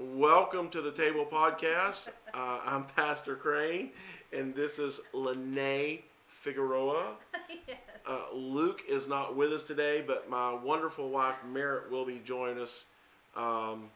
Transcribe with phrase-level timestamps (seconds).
[0.00, 2.08] Welcome to the Table Podcast.
[2.32, 3.90] Uh, I'm Pastor Crane,
[4.32, 5.98] and this is Lene
[6.42, 7.16] Figueroa.
[7.68, 7.76] yes.
[8.08, 12.62] Uh, Luke is not with us today, but my wonderful wife Merritt will be joining
[12.62, 12.86] us
[13.36, 13.90] um,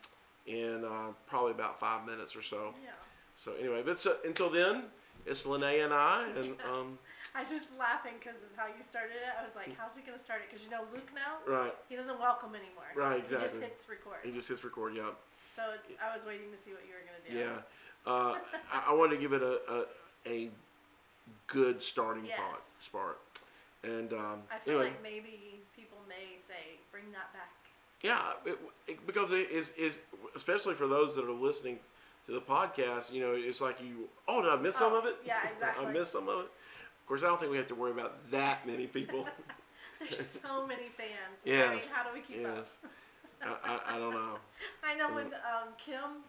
[0.47, 2.75] in uh, probably about five minutes or so.
[2.85, 2.91] Yeah.
[3.35, 4.83] So anyway, but so, until then,
[5.25, 6.99] it's Lene and I, and um,
[7.35, 9.33] I just laughing because of how you started it.
[9.41, 10.53] I was like, how's he going to start it?
[10.53, 12.93] Because you know Luke now, right, he doesn't welcome anymore.
[12.95, 13.49] Right, exactly.
[13.49, 14.19] He just hits record.
[14.23, 14.95] he just hits record.
[14.95, 15.17] Yeah,
[15.55, 15.63] So
[16.03, 17.39] I was waiting to see what you were going to do.
[17.39, 17.63] yeah.
[18.07, 18.35] Uh,
[18.73, 19.85] I, I wanted to give it a a,
[20.27, 20.51] a
[21.47, 22.39] good starting Yes.
[22.39, 23.19] pot, spark,
[23.83, 24.91] and um, I feel anyway.
[24.91, 27.51] like maybe people may say, bring that back.
[28.03, 29.99] Yeah, it, it, because it is is
[30.37, 31.79] especially for those that are listening
[32.27, 33.13] to the podcast.
[33.13, 34.09] You know, it's like you.
[34.29, 35.17] Oh, did I miss some Oh, of it?
[35.25, 35.87] yeah, exactly.
[35.87, 36.47] I missed some of it.
[36.47, 39.27] Of course, I don't think we have to worry about that many people.
[40.01, 41.11] There's so many fans.
[41.47, 42.77] I mean, how do we keep yes.
[42.85, 42.91] up?
[43.43, 44.37] I, I, I don't know.
[44.85, 46.23] I know when um, Kim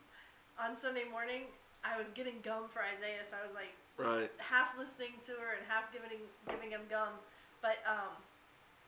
[0.59, 1.44] on Sunday morning,
[1.84, 4.30] I was getting gum for Isaiah, so I was like Right.
[4.38, 7.16] half listening to her and half giving giving him gum.
[7.61, 8.11] But um,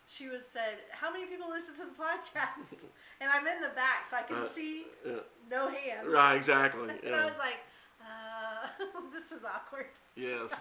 [0.07, 2.67] she was said, "How many people listen to the podcast?"
[3.21, 5.23] and I'm in the back, so I can Uh, see Yeah.
[5.49, 6.07] no hands.
[6.07, 6.35] Right.
[6.35, 6.89] Exactly.
[7.05, 7.59] and I was like,
[8.03, 8.67] uh,
[9.13, 10.51] "This is awkward." Yes.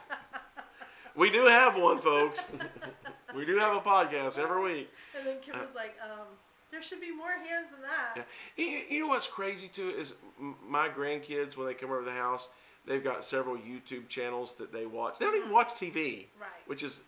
[1.17, 2.45] We do have one, folks.
[3.35, 4.91] we do have a podcast every week.
[5.17, 6.27] And then Kim Uh, was like, um,
[6.77, 8.27] "There should be more hands than that."
[8.59, 8.65] Yeah.
[8.65, 12.49] You, you know what's crazy too is my grandkids when they come over the house,
[12.85, 15.19] they've got several YouTube channels that they watch.
[15.19, 16.51] They don't even watch TV, Right.
[16.67, 16.99] which is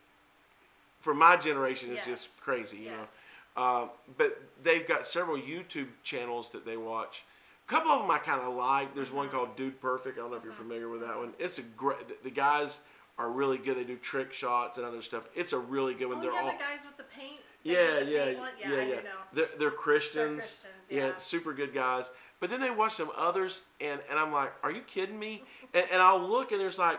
[1.01, 2.07] for my generation is Yes.
[2.07, 3.09] just crazy, you yes.
[3.57, 3.63] know.
[3.63, 7.25] Uh, but they've got several YouTube channels that they watch.
[7.67, 8.95] A couple of them I kind of like.
[8.95, 9.33] There's one Mhm.
[9.33, 10.17] called Dude Perfect.
[10.17, 10.57] I don't know if you're Mhm.
[10.57, 11.35] familiar with that one.
[11.39, 12.09] It's a great.
[12.09, 12.81] The, the guys
[13.19, 13.77] are really good.
[13.77, 15.25] They do trick shots and other stuff.
[15.35, 16.19] It's a really good one.
[16.19, 17.41] Oh They're yeah, all the guys with the paint.
[17.63, 18.85] Yeah, yeah, yeah, yeah, yeah.
[18.87, 19.01] they're,
[19.33, 20.39] they're They're Christians.
[20.39, 21.13] Christians, Yeah, yeah.
[21.19, 22.07] super good guys.
[22.41, 25.43] But then they watch some others, and, and I'm like, are you kidding me?
[25.75, 26.99] And, and I'll look, and there's like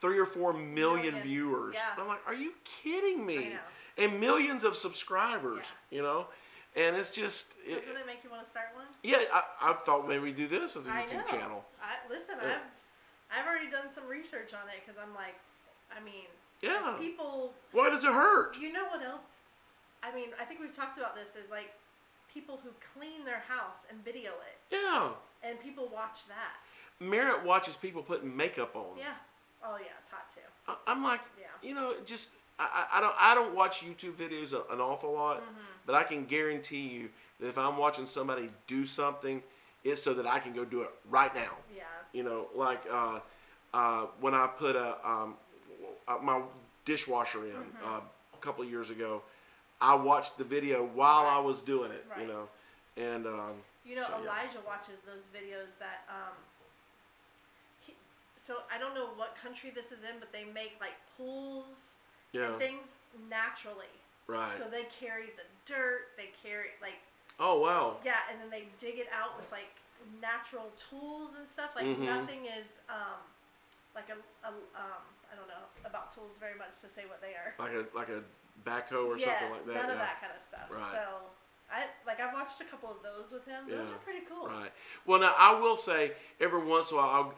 [0.00, 0.74] three or four million
[1.14, 1.22] Million.
[1.22, 1.74] viewers.
[1.74, 1.96] Yeah.
[2.02, 3.52] I'm like, are you kidding me?
[3.96, 6.26] And millions of subscribers, you know?
[6.76, 8.84] And it's just, it, Doesn't it make you want to start one?
[9.02, 11.38] yeah, I, I thought maybe we do this as a I YouTube know.
[11.38, 11.64] channel.
[11.82, 12.34] I listen.
[12.42, 12.58] Yeah.
[13.32, 15.34] I've I've already done some research on it because I'm like,
[15.96, 16.28] I mean,
[16.62, 16.96] Yeah.
[17.00, 17.54] people.
[17.72, 18.54] Why does it hurt?
[18.60, 19.22] You know what else?
[20.02, 21.28] I mean, I think we've talked about this.
[21.42, 21.70] Is like
[22.32, 25.10] people who clean their house and video it, Yeah.
[25.42, 26.56] and people watch that.
[27.00, 28.96] Merritt watches people putting makeup on.
[28.98, 29.14] Yeah.
[29.64, 30.40] Oh yeah, taught too.
[30.68, 31.46] I, I'm like, Yeah.
[31.62, 35.60] you know, just I, I don't I don't watch YouTube videos an awful lot, mm-hmm.
[35.86, 37.08] but I can guarantee you
[37.40, 39.42] that if I'm watching somebody do something,
[39.84, 41.52] it's so that I can go do it right now.
[41.74, 41.82] Yeah.
[42.12, 43.20] You know, like uh,
[43.72, 45.34] uh, when I put a um,
[46.08, 46.42] uh, my
[46.84, 47.82] dishwasher in Mhm.
[47.84, 48.00] uh,
[48.34, 49.22] a couple of years ago,
[49.80, 52.04] I watched the video while I was doing it.
[52.20, 52.48] You know,
[52.96, 53.54] and um,
[53.84, 54.24] You know, So, yeah.
[54.24, 56.36] Elijah watches those videos that um.
[57.80, 57.94] He,
[58.36, 61.96] so I don't know what country this is in, but they make like pools
[62.32, 62.86] yeah, and things
[63.28, 63.90] naturally.
[64.26, 64.56] right.
[64.58, 67.00] So they carry the dirt, they carry like
[67.38, 67.96] oh wow.
[68.04, 69.72] yeah, and then they dig it out with like
[70.20, 71.72] natural tools and stuff.
[71.74, 72.04] Like Mhm.
[72.04, 73.18] nothing is um
[73.94, 75.02] like a, a um
[75.32, 77.54] I don't know about tools very much to say what they are.
[77.58, 78.22] Like a like a
[78.64, 79.74] backhoe or yes, something like that.
[79.74, 79.92] none yeah.
[79.92, 80.70] of that kind of stuff.
[80.70, 80.92] Right.
[80.92, 81.26] So
[81.72, 83.64] I like I've watched a couple of those with him.
[83.68, 84.46] Those Yeah, are pretty cool.
[84.48, 84.70] Right.
[85.06, 87.34] Well, now I will say every once in a while, I'll,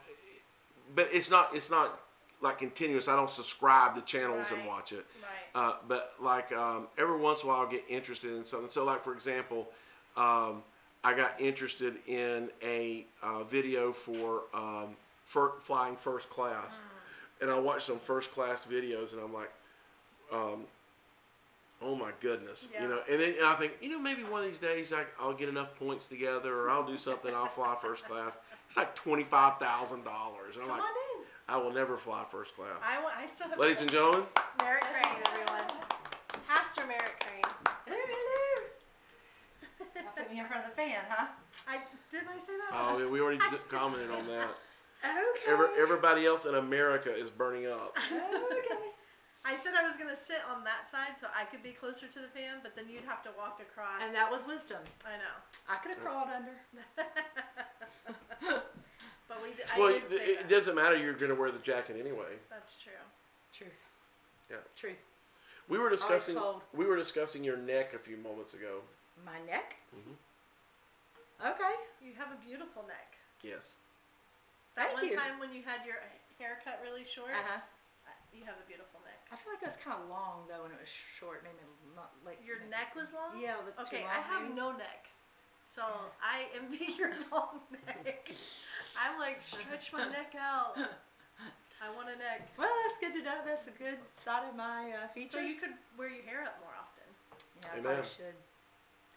[0.94, 2.00] but it's not it's not
[2.41, 3.09] like continuous.
[3.09, 5.06] I don't subscribe to channels and watch it.
[5.22, 5.28] Right.
[5.69, 8.71] Uh, but like um, every once in a while, I'll get interested in something.
[8.71, 9.69] So, like for example,
[10.16, 10.62] um,
[11.05, 17.43] I got interested in a uh, video for um, fir- flying first class, Mm.
[17.43, 19.50] and I watched some first class videos, and I'm like,
[20.32, 20.65] um,
[21.84, 22.82] oh my goodness, Yeah.
[22.82, 23.00] you know.
[23.10, 25.48] And then and I think, you know, maybe one of these days I, I'll get
[25.48, 27.34] enough points together, or I'll do something.
[27.34, 28.34] I'll fly first class.
[28.69, 31.26] It's like twenty five thousand dollars, and I'm Come like, on in.
[31.48, 32.69] I will never fly first class.
[32.82, 34.22] I, wa- I still have Ladies and gentlemen,
[34.60, 35.72] Merritt Crane, everyone.
[36.48, 37.43] Pastor Merritt Crane.
[37.87, 38.66] Hello, hello.
[39.94, 41.26] Now put me in front of the fan, huh?
[41.69, 41.78] I
[42.10, 42.70] didn't I say that?
[42.72, 43.38] oh, yeah, we already
[43.70, 44.49] commented on that.
[45.05, 45.50] Okay.
[45.50, 47.99] Every, everybody else in America is burning up.
[47.99, 48.69] okay.
[49.44, 52.19] I said I was gonna sit on that side so I could be closer to
[52.23, 54.00] the fan, but then you'd have to walk across.
[54.03, 54.79] And that was wisdom.
[55.05, 55.35] I know.
[55.69, 56.55] I could have crawled under.
[59.29, 59.50] but we.
[59.50, 60.49] d- I Well, did it, say it that.
[60.49, 60.97] doesn't matter.
[60.97, 62.39] You're going to wear the jacket anyway.
[62.50, 62.93] That's true.
[63.56, 63.73] Truth.
[64.50, 64.62] Yeah.
[64.77, 64.99] Truth.
[65.69, 66.37] We were discussing.
[66.37, 66.62] cold.
[66.75, 68.83] We were discussing your neck a few moments ago.
[69.25, 69.77] My neck?
[69.95, 70.15] Mhm.
[71.50, 71.75] Okay.
[72.03, 73.17] You have a beautiful neck.
[73.43, 73.75] Yes.
[74.77, 75.17] That Thank one you.
[75.17, 75.97] time when you had your
[76.38, 77.61] hair cut really short, Uh huh.
[78.06, 79.22] uh, you have a beautiful neck.
[79.32, 81.40] I feel like it was kind of long though when it was short.
[81.40, 81.64] Maybe
[81.96, 83.40] not like Your neck was long.
[83.40, 83.56] Yeah.
[83.56, 84.61] a little too Okay, long, I have maybe.
[84.61, 85.08] no neck,
[85.64, 85.82] so
[86.20, 88.29] I envy your long neck.
[88.93, 90.76] I'm like, stretch my neck out.
[91.82, 92.46] I want a neck.
[92.61, 93.40] Well, that's good to know.
[93.43, 95.35] That's a good side of my uh, features.
[95.35, 97.08] So you could wear your hair up more often.
[97.58, 97.99] Yeah, I Amen.
[97.99, 98.38] probably should.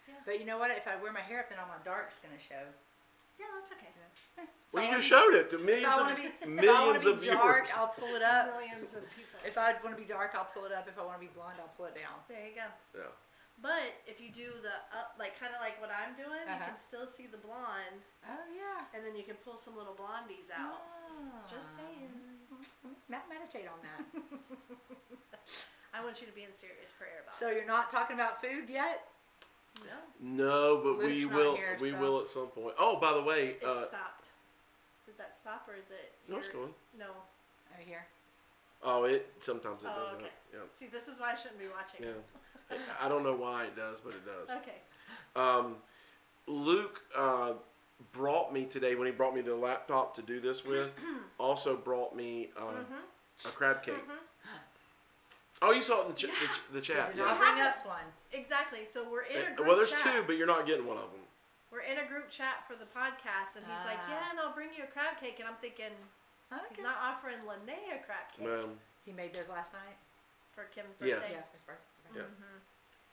[0.10, 0.18] Yeah.
[0.26, 0.72] But you know what?
[0.74, 2.66] If I wear my hair up, then all my dark's gonna show.
[3.38, 3.92] Yeah, that's okay.
[4.76, 7.00] Well, you just showed it to millions I of want to be, if I want
[7.00, 7.80] millions to of be dark, viewers.
[7.80, 8.52] I'll pull it up.
[8.60, 9.40] Millions of people.
[9.48, 10.84] If I want to be dark, I'll pull it up.
[10.92, 12.12] If I want to be blonde, I'll pull it down.
[12.28, 12.68] There you go.
[12.92, 13.08] Yeah.
[13.64, 16.76] But if you do the up, like kind of like what I'm doing, you Uh-huh.
[16.76, 18.84] can still see the blonde, Oh yeah.
[18.92, 20.84] and then you can pull some little blondies out.
[21.48, 21.80] Just Ah.
[21.80, 22.12] saying.
[23.08, 24.04] Matt, meditate on that.
[25.96, 27.40] I want you to be in serious prayer about it.
[27.40, 29.08] so you're not talking about food yet?
[29.80, 31.56] No, No, but we Luke's not will.
[31.56, 32.76] here, we so- will at some point.
[32.78, 34.25] Oh, by the way, it uh, stopped.
[35.06, 36.14] Did that stop or is it?
[36.28, 36.74] no, it's your- going.
[36.98, 37.06] No.
[37.74, 38.06] Over here.
[38.84, 40.16] Oh, it sometimes it Oh, does.
[40.22, 40.32] okay.
[40.54, 40.80] that.
[40.80, 42.04] See, this is why I shouldn't be watching.
[42.06, 42.22] Yeah,
[42.72, 42.78] yeah.
[43.02, 44.50] I don't know why it does, but it does.
[44.58, 44.78] Okay.
[45.36, 45.78] Um,
[46.48, 47.54] Luke uh,
[48.14, 50.90] brought me today when he brought me the laptop to do this with.
[51.40, 53.46] also brought me uh, Mhm.
[53.46, 53.96] a crab cake.
[53.96, 54.18] Mhm.
[55.62, 57.08] Oh, you saw it in the, ch- the, ch- the chat.
[57.08, 57.24] did Yeah.
[57.26, 58.04] not You bring us one.
[58.34, 58.80] Exactly.
[58.94, 60.04] So we're in a Uh, group well, there's chat.
[60.04, 61.22] two, but you're not getting one of them.
[61.72, 64.10] We're in a group chat for the podcast, and he's like, Ah.
[64.10, 65.92] "Yeah, and I'll bring you a crab cake." And I'm thinking,
[66.54, 66.62] Okay.
[66.76, 69.98] he's not offering Lene a crab cake Um, He made those last night.
[70.54, 71.20] for Kim's Yes.
[71.20, 71.34] birthday.
[71.36, 72.10] Yeah, his birthday.
[72.16, 72.22] Yeah.
[72.24, 72.58] hmm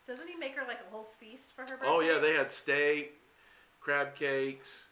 [0.06, 1.86] Doesn't he make her like a whole feast for her birthday?
[1.88, 3.18] oh yeah, they had steak,
[3.80, 4.88] crab cakes,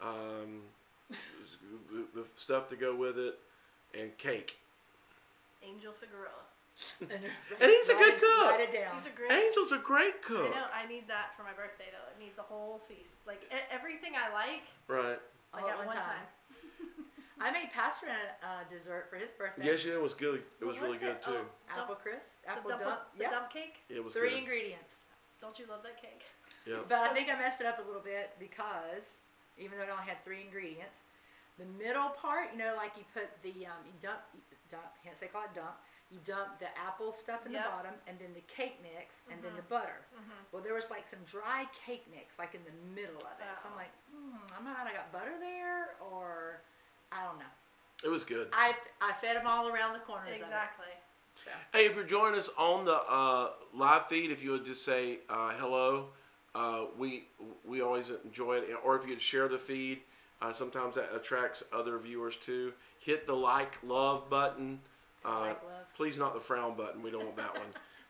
[0.00, 0.68] um,
[1.08, 3.38] the, the stuff to go with it,
[3.94, 4.58] and cake.
[5.62, 6.44] Angel Figueroa.
[7.00, 8.50] And, And he's a good write- cook.
[8.54, 8.94] Write it down.
[8.96, 9.30] He's a great.
[9.30, 10.38] Angel's a great cook.
[10.38, 10.54] I cook.
[10.54, 10.68] know.
[10.74, 12.06] I need that for my birthday though.
[12.06, 15.18] I need the whole feast, like everything I like, Right.
[15.54, 16.26] like All at one time.
[17.40, 19.62] I made Pastor a uh, dessert for his birthday.
[19.66, 20.42] Yes, yeah, it was good.
[20.58, 21.42] It What was really was good too.
[21.46, 23.00] Oh, Apple crisp, The apple dump, dump.
[23.14, 23.30] the yeah.
[23.30, 23.78] dump cake.
[23.90, 24.42] It was Three good.
[24.42, 24.98] ingredients.
[25.40, 26.22] Don't you love that cake?
[26.66, 26.82] Yeah.
[26.90, 29.22] But I think I messed it up a little bit because
[29.58, 31.06] even though it only had three ingredients,
[31.62, 35.18] the middle part, you know, like you put the um, you dump, you dump, hence
[35.22, 35.78] they call it dump.
[36.10, 37.64] You dump the apple stuff in Yep.
[37.64, 40.00] the bottom, and then the cake mix, and then the butter.
[40.14, 40.30] Mm-hmm.
[40.52, 43.44] Well, there was like some dry cake mix, like in the middle of it.
[43.62, 43.76] So I'm Oh.
[43.76, 46.62] like, hmm, I'm not have got butter there, or
[47.12, 47.52] I don't know.
[48.04, 48.48] It was good.
[48.52, 50.86] I I fed them all around the corners Exactly.
[50.86, 51.02] of it.
[51.44, 54.84] So Hey, if you're joining us on the uh, live feed, if you would just
[54.84, 56.08] say uh, hello,
[56.54, 57.28] uh, we
[57.64, 58.70] we always enjoy it.
[58.82, 60.00] Or if you'd share the feed,
[60.40, 62.72] uh, sometimes that attracts other viewers too.
[63.00, 64.80] Hit the like, love button.
[65.24, 65.77] Uh, like love.
[65.98, 67.02] Please not the frown button.
[67.02, 67.66] We don't want that one.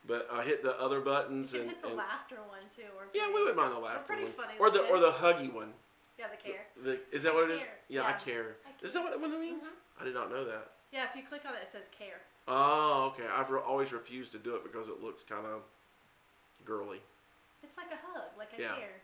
[0.07, 2.87] But uh, hit the other buttons and, hit the and laughter one too.
[2.95, 5.51] Or yeah, we wouldn't mind the laughter pretty one, funny or the or the huggy
[5.51, 5.73] one.
[6.17, 6.63] Yeah, the care.
[6.85, 7.59] The, is that I what it is?
[7.59, 7.77] care.
[7.89, 8.55] Yeah, I care.
[8.63, 9.63] I Is that what, what it means?
[9.63, 10.01] Mhm.
[10.01, 10.71] I did not know that.
[10.93, 12.21] Yeah, if you click on it, it says care.
[12.47, 13.27] Oh, okay.
[13.27, 15.61] I've re- always refused to do it because it looks kind of
[16.65, 16.99] girly.
[17.63, 18.75] It's like a hug, like a Yeah.
[18.75, 19.01] care.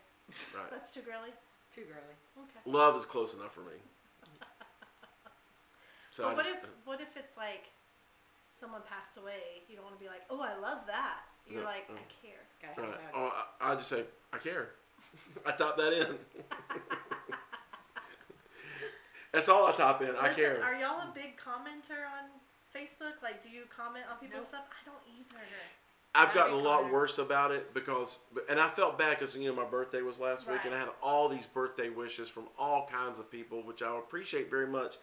[0.54, 0.70] Right.
[0.70, 1.30] That's too girly.
[1.74, 2.16] Too girly.
[2.38, 2.60] Okay.
[2.64, 3.76] Love is close enough for me.
[6.16, 7.68] So but I what just, if what if it's like
[8.58, 9.62] someone passed away?
[9.68, 11.20] You don't want to be like, oh, I love that.
[11.48, 11.96] You're No, like, no.
[11.96, 12.42] I care.
[12.60, 12.90] Gotta right.
[13.00, 13.10] have.
[13.14, 14.70] Oh, I, I just say I care.
[15.46, 16.16] I top that in.
[19.32, 20.10] That's all I top in.
[20.16, 20.64] I Listen, care.
[20.64, 22.30] Are y'all a big commenter on
[22.74, 23.22] Facebook?
[23.22, 24.48] Like, do you comment on people's Nope.
[24.48, 24.64] stuff?
[24.70, 25.44] I don't either.
[26.14, 29.54] I've gotten a lot worse about it because, and I felt bad because you know
[29.54, 33.18] my birthday was last week, and I had all these birthday wishes from all kinds
[33.18, 34.94] of people, which I appreciate very much.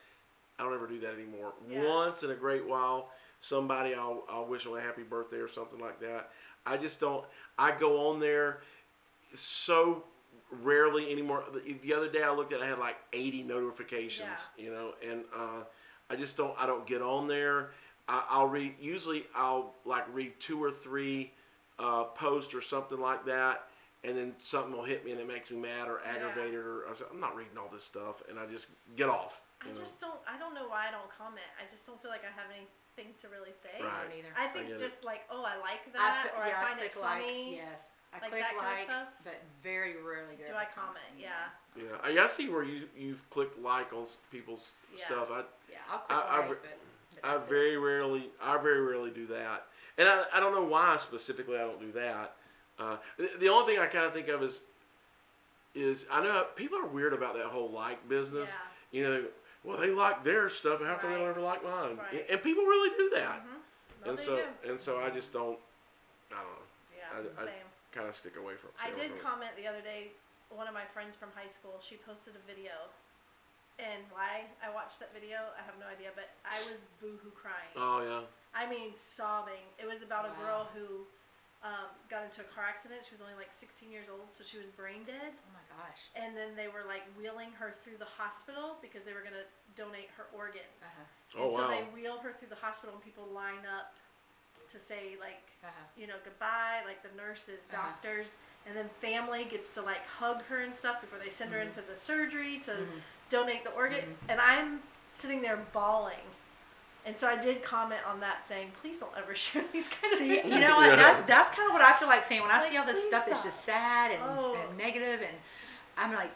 [0.58, 1.54] I don't ever do that anymore.
[1.70, 1.86] Yeah.
[1.88, 3.10] Once in a great while,
[3.44, 6.30] somebody I'll I'll wish them a happy birthday or something like that.
[6.66, 7.26] I just don't.
[7.60, 8.62] I go on there
[9.36, 10.04] so
[10.62, 11.44] rarely anymore.
[11.54, 14.94] The, the other day I looked at, it, I had like 80 notifications, you know,
[15.08, 15.64] and uh,
[16.10, 16.56] I just don't.
[16.58, 17.72] I don't get on there.
[18.08, 18.76] I, I'll read.
[18.80, 21.32] Usually, I'll like read two or three
[21.80, 23.66] uh, posts or something like that,
[24.06, 26.16] and then something will hit me and it makes me mad or Yeah.
[26.16, 29.42] aggravated or I say, I'm not reading all this stuff, and I just get off.
[29.64, 30.20] I You just don't.
[30.28, 31.48] I don't know why I don't comment.
[31.56, 33.72] I just don't feel like I have anything to really say.
[33.80, 33.88] Right.
[33.88, 34.34] I don't either.
[34.36, 34.84] I think get it.
[34.84, 37.56] just like, oh, I like that, put- or yeah, I find it click like, funny.
[37.64, 39.08] Yes, I like click that kind of like, stuff.
[39.24, 41.08] but very rarely do, Do I comment?
[41.16, 41.48] Yeah.
[41.80, 45.06] Yeah, I, I see where you you've clicked like on people's Yeah.
[45.08, 45.28] stuff.
[45.32, 47.50] I Yeah, I'll click I- like, but, but I that's it.
[47.50, 49.66] very rarely I very rarely do that,
[49.98, 52.36] and I, I don't know why specifically I don't do that.
[52.78, 54.62] Uh, the, the only thing I kind of think of is
[55.76, 58.50] is I know people are weird about that whole like business.
[58.52, 58.60] Yeah.
[59.00, 59.24] You know,
[59.64, 61.98] well they like their stuff, how come they don't ever like mine?
[61.98, 62.26] Right.
[62.30, 63.42] And people really do that.
[63.42, 63.60] Mhm.
[64.06, 64.70] No, And they so do.
[64.72, 65.60] and so I just don't.
[66.32, 66.68] I don't know.
[66.98, 67.32] Yeah.
[67.40, 67.68] I- I- same.
[67.92, 68.72] Kind of stick away from.
[68.82, 69.22] I did from it.
[69.24, 70.12] comment the other day.
[70.50, 72.90] One of my friends from high school, she posted a video,
[73.80, 76.10] and why I watched that video, I have no idea.
[76.16, 77.70] But I was boohoo crying.
[77.76, 78.26] Oh yeah.
[78.54, 79.66] I mean, sobbing.
[79.80, 81.06] It was about a girl who
[81.64, 83.08] um, got into a car accident.
[83.08, 85.32] She was only like 16 years old, so she was brain dead.
[85.32, 86.12] Oh my gosh.
[86.16, 89.48] And then they were like wheeling her through the hospital because they were gonna
[89.80, 90.84] donate her organs.
[90.84, 91.40] Uh-huh.
[91.40, 91.72] Oh, and so wow.
[91.72, 93.96] they wheel her through the hospital, and people line up
[94.72, 95.72] to say like, Uh-huh.
[95.96, 97.80] you know, goodbye, like the nurses, Uh-huh.
[97.96, 98.36] doctors,
[98.68, 101.72] and then family gets to like hug her and stuff before they send her Mhm.
[101.72, 103.02] into the surgery to Mhm.
[103.32, 104.04] donate the organ.
[104.04, 104.30] Mhm.
[104.36, 104.84] And I'm
[105.16, 106.28] sitting there bawling.
[107.06, 110.20] And so I did comment on that saying, please don't ever share these kind of
[110.20, 110.54] See, things.
[110.54, 110.90] you know what?
[110.90, 110.96] Yeah.
[110.96, 113.00] That's that's kind of what I feel like saying when I Like, see all this
[113.02, 113.52] please stuff that's stop.
[113.52, 114.56] just sad and, Oh.
[114.70, 115.36] and negative, and
[115.98, 116.32] I'm like,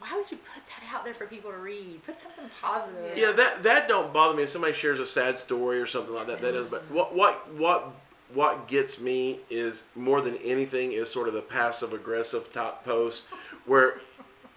[0.00, 2.00] why would you put that out there for people to read?
[2.06, 3.16] Put something positive.
[3.18, 4.44] Yeah, that that don't bother me.
[4.44, 6.68] If somebody shares a sad story or something like that, that is.
[6.70, 7.92] But what what what
[8.32, 13.26] what gets me is more than anything is sort of the passive aggressive type posts
[13.66, 14.00] where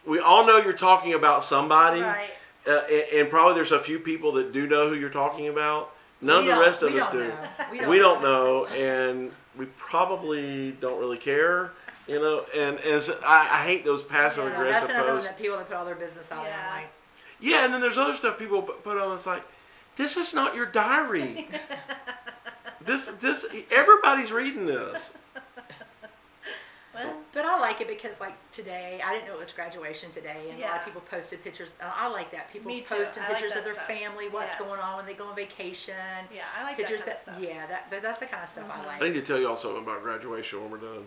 [0.06, 2.30] we all know you're talking about somebody, Right.
[2.68, 5.92] Uh, and, and probably there's a few people that do know who you're talking about.
[6.22, 7.28] None We of the rest of us don't do.
[7.82, 7.90] know.
[7.90, 11.72] We don't know, and we probably don't really care.
[12.08, 15.16] You know, and and so I, I hate those passive Yeah, that's aggressive another one
[15.18, 15.30] posts.
[15.30, 16.52] that people that put all their business out there.
[16.52, 16.70] Yeah.
[16.70, 16.90] I'm like,
[17.40, 19.14] Yeah, and then there's other stuff people pu- put on.
[19.16, 19.44] It's like,
[19.98, 21.48] this is not your diary.
[22.86, 25.14] this this everybody's reading this.
[26.94, 30.50] Well, But I like it because, like today, I didn't know it was graduation today,
[30.52, 30.80] and a lot Yeah.
[30.80, 31.72] of people posted pictures.
[31.82, 32.96] And I like that people Me too.
[32.96, 33.88] posting I like pictures of their stuff.
[33.88, 34.60] family, what's Yes.
[34.60, 35.96] going on when they go on vacation,
[36.32, 37.56] yeah, I like pictures that kind of stuff.
[37.56, 38.66] yeah, that, that that's the kind of stuff.
[38.70, 38.88] I mm-hmm.
[38.88, 39.02] like.
[39.02, 41.06] I need to tell y'all something about graduation when we're done.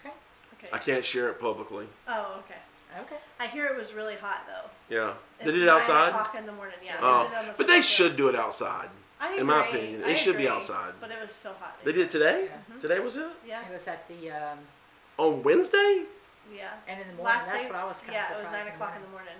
[0.00, 0.14] Okay,
[0.58, 0.68] Okay.
[0.72, 1.86] I can't share it publicly.
[2.08, 2.58] Oh, okay.
[3.02, 3.16] okay.
[3.38, 4.70] I hear it was really hot though.
[4.94, 6.08] Yeah, they It's did it nine outside.
[6.08, 6.76] o'clock in the morning.
[6.82, 6.96] Yeah.
[7.02, 8.88] Oh, they did it on the but they football should do it outside.
[9.20, 10.04] I in my agree, opinion.
[10.04, 10.92] I It should be agree, outside.
[11.00, 11.80] But it was so hot.
[11.84, 12.48] They did it today.
[12.50, 12.80] Yeah.
[12.80, 13.62] Today was it Yeah.
[13.66, 14.58] It was at the um,
[15.18, 16.02] on Wednesday.
[16.54, 16.68] Yeah.
[16.86, 17.24] and in the morning.
[17.36, 17.70] Last that's day.
[17.70, 19.32] what I was kind yeah, of it was nine o'clock in the morning.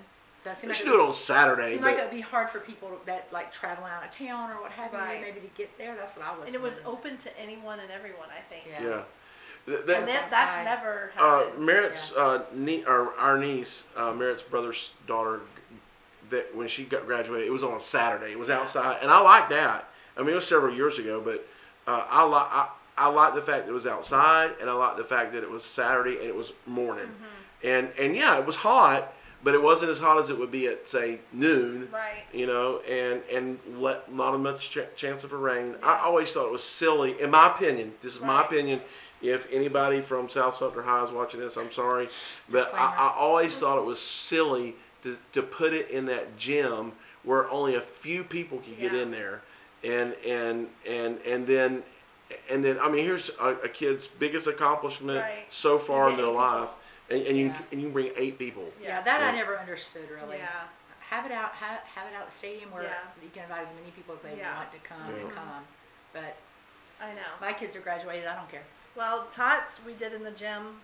[0.42, 1.71] So that They seemed like should it do it would- on Saturday.
[1.73, 4.61] seemed like but- it'd be hard for people that like traveling out of town or
[4.62, 5.18] what have Right.
[5.21, 5.95] you, maybe to get there.
[5.95, 6.47] That's what I was.
[6.47, 6.97] And it was wondering.
[6.97, 8.28] open to anyone and everyone.
[8.30, 8.64] I think.
[8.68, 8.83] Yeah.
[8.88, 9.02] yeah.
[9.66, 10.64] Th- And that- was that, that's outside.
[10.64, 11.66] never uh, happened.
[11.66, 15.40] Merritt's uh, nie- or our niece, uh, Merritt's brother's daughter,
[16.30, 18.33] that when she got graduated, it was on a Saturday.
[18.33, 19.88] It was outside, and I like that.
[20.16, 21.47] I mean, it was several years ago, but
[21.87, 22.68] uh, I like I,
[22.99, 25.50] I like the fact that it was outside, and I like the fact that it
[25.50, 27.66] was Saturday and it was morning, Mm-hmm.
[27.68, 29.12] and and yeah, it was hot,
[29.45, 31.88] but it wasn't as hot as it would be at say noon.
[31.92, 32.25] right.
[32.33, 35.76] You know, and and let not a much ch- chance of a rain.
[35.83, 37.92] I always thought it was silly, in my opinion.
[38.02, 38.80] This is my opinion.
[39.23, 42.09] If anybody from South Sumter High is watching this, I'm sorry,
[42.50, 44.76] but I, I always thought it was silly
[45.07, 49.03] to, to put it in that gym where only a few people could get Yeah.
[49.03, 49.43] in there,
[49.85, 51.83] and and and and then
[52.51, 55.47] and then I mean here's a, a kid's biggest accomplishment Right.
[55.51, 56.35] so far in their people.
[56.41, 56.69] life,
[57.11, 57.59] and, and you Yeah.
[57.73, 58.65] and you can bring eight people.
[58.83, 60.39] Yeah, that I never understood really.
[60.39, 60.49] Yeah.
[61.11, 62.95] Have it out, have, have it out at the stadium where Yeah.
[63.23, 64.57] you can invite as many people as they Yeah.
[64.59, 65.21] want to come Yeah.
[65.23, 65.65] and come.
[66.13, 66.35] But
[67.01, 67.31] I know.
[67.41, 68.27] my kids are graduated.
[68.27, 68.65] I don't care.
[68.97, 70.81] Well, Tots we did in the gym,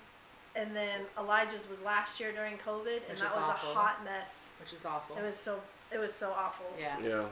[0.57, 3.71] and then Elijah's was last year during COVID, and Which that is was awful.
[3.71, 4.35] a hot mess.
[4.61, 5.17] which is awful.
[5.17, 6.67] It was so it was so awful.
[6.79, 7.25] yeah, Yeah.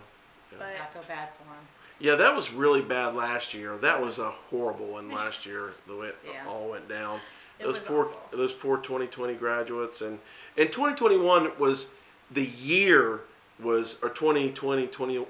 [0.58, 1.62] But I feel bad for them.
[2.00, 3.76] Yeah, that was really bad last year.
[3.76, 5.72] That was a horrible one last year.
[5.86, 6.46] The way it Yeah.
[6.48, 7.20] all went down.
[7.58, 8.38] It those was poor, awful.
[8.38, 10.18] those poor 2020 graduates, and
[10.56, 11.88] and 2021 was
[12.30, 13.20] the year
[13.60, 15.26] was or 2020 20,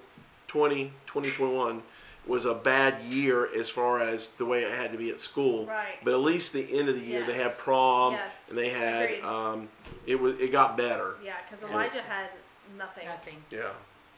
[0.47, 1.83] 20 2021
[2.31, 5.67] was a bad year as far as the way it had to be at school.
[5.67, 6.03] Right.
[6.05, 8.33] But at least the end of the year they had prom Yes.
[8.49, 9.69] and they had um,
[10.07, 11.17] it was it got better.
[11.25, 11.71] yeah, because Yeah.
[11.75, 12.31] Elijah had
[12.79, 13.07] nothing.
[13.07, 13.37] Nothing.
[13.51, 13.71] Yeah.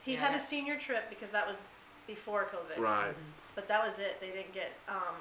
[0.05, 1.57] He Yeah, had a senior trip because that was
[2.07, 2.81] before COVID.
[2.81, 3.15] Right.
[3.55, 4.21] But that was it.
[4.21, 4.73] They didn't get.
[4.89, 5.17] Um,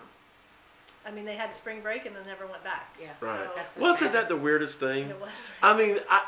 [1.05, 2.95] I mean, they had spring break and then never went back.
[3.01, 3.09] Yeah.
[3.21, 3.49] Right.
[3.73, 4.13] So Wasn't sad.
[4.13, 5.09] that the weirdest thing?
[5.09, 5.49] it was.
[5.63, 6.21] I mean, I,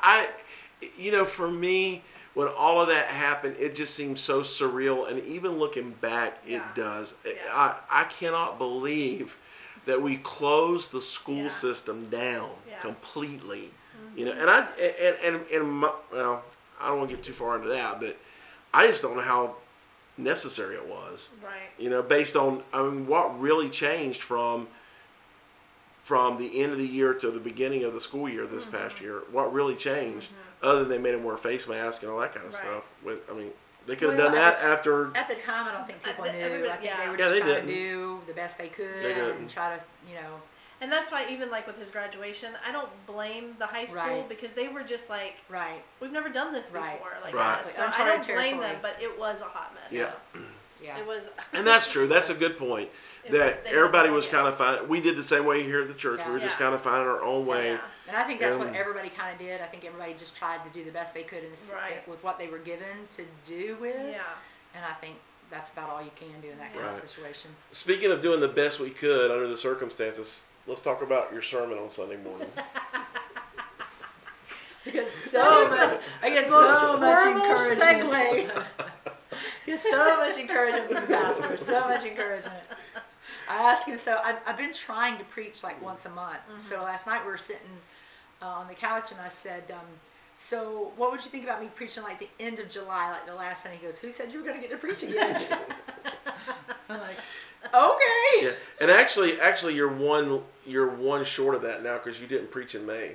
[0.81, 2.03] I, you know, for me,
[2.33, 5.09] when all of that happened, it just seems so surreal.
[5.09, 6.67] And even looking back, it Yeah.
[6.75, 7.13] does.
[7.25, 7.33] Yeah.
[7.53, 9.37] I, I cannot believe
[9.85, 11.49] that we closed the school Yeah.
[11.49, 12.49] system down
[12.81, 13.69] completely.
[14.15, 16.43] You know, and I, and, and, and my, well,
[16.79, 18.15] I don't want to get too far into that, but
[18.73, 19.55] I just don't know how
[20.17, 21.29] necessary it was.
[21.43, 21.53] Right.
[21.79, 24.67] You know, based on I mean, what really changed from
[26.03, 28.75] from the end of the year to the beginning of the school year this Mm-hmm.
[28.77, 29.21] past year?
[29.31, 30.29] What really changed,
[30.63, 32.61] other than they made him wear a face mask and all that kind of Right.
[32.63, 32.83] stuff?
[33.03, 33.51] With I mean,
[33.85, 35.15] they could have Well, done at that the- after.
[35.17, 36.39] At the time, I don't think people the- knew.
[36.67, 37.01] I think yeah.
[37.03, 37.67] they were Yeah, just they trying didn't.
[37.67, 39.37] do the best they could They didn't.
[39.37, 40.41] and try to, you know,
[40.81, 44.27] And that's why even like with his graduation, I don't blame the high school Right.
[44.27, 45.81] because they were just like, right.
[46.01, 46.97] we've never done this Right.
[46.99, 47.63] before, like Right.
[47.63, 47.67] that.
[47.67, 49.93] So I don't blame them, but it was a hot mess.
[49.93, 50.11] Yeah.
[50.33, 50.41] though.
[50.83, 50.99] Yeah.
[50.99, 51.27] It was.
[51.53, 52.07] And that's true.
[52.07, 52.89] That's a good point.
[53.23, 54.39] It That was- they had everybody no was idea.
[54.39, 54.87] kind of finding.
[54.89, 56.21] We did the same way here at the church.
[56.25, 56.43] We were Yeah.
[56.45, 56.65] just Yeah.
[56.65, 57.71] kind of finding our own way.
[57.73, 57.79] Yeah.
[58.09, 59.61] And I think that's what And- everybody kind of did.
[59.61, 62.05] I think everybody just tried to do the best they could in, s- Right.
[62.07, 63.95] with what they were given to do with.
[63.95, 64.23] Yeah.
[64.75, 65.15] And I think
[65.49, 67.55] that's about all you can do in that kind of situation.
[67.71, 71.77] Speaking of doing the best we could under the circumstances, let's talk about your sermon
[71.77, 72.51] on Sunday morning.
[74.85, 75.99] I get so much.
[76.21, 78.51] I get so much horrible encouragement.
[78.51, 78.63] segue.
[79.65, 81.57] get so much encouragement from the pastor.
[81.57, 82.63] So much encouragement.
[83.49, 83.97] I asked him.
[83.97, 86.39] So I've, I've been trying to preach like once a month.
[86.59, 87.61] So last night we were sitting
[88.41, 89.85] uh, on the couch, and I said, um,
[90.37, 93.35] "So what would you think about me preaching like the end of July, like the
[93.35, 95.41] last Sunday?" He goes, "Who said you were going to get to preach again?"
[96.89, 97.17] I'm like,
[97.73, 98.51] "Okay." yeah,
[98.81, 102.75] and actually, actually, you're one you're one short of that now because you didn't preach
[102.75, 103.13] in May.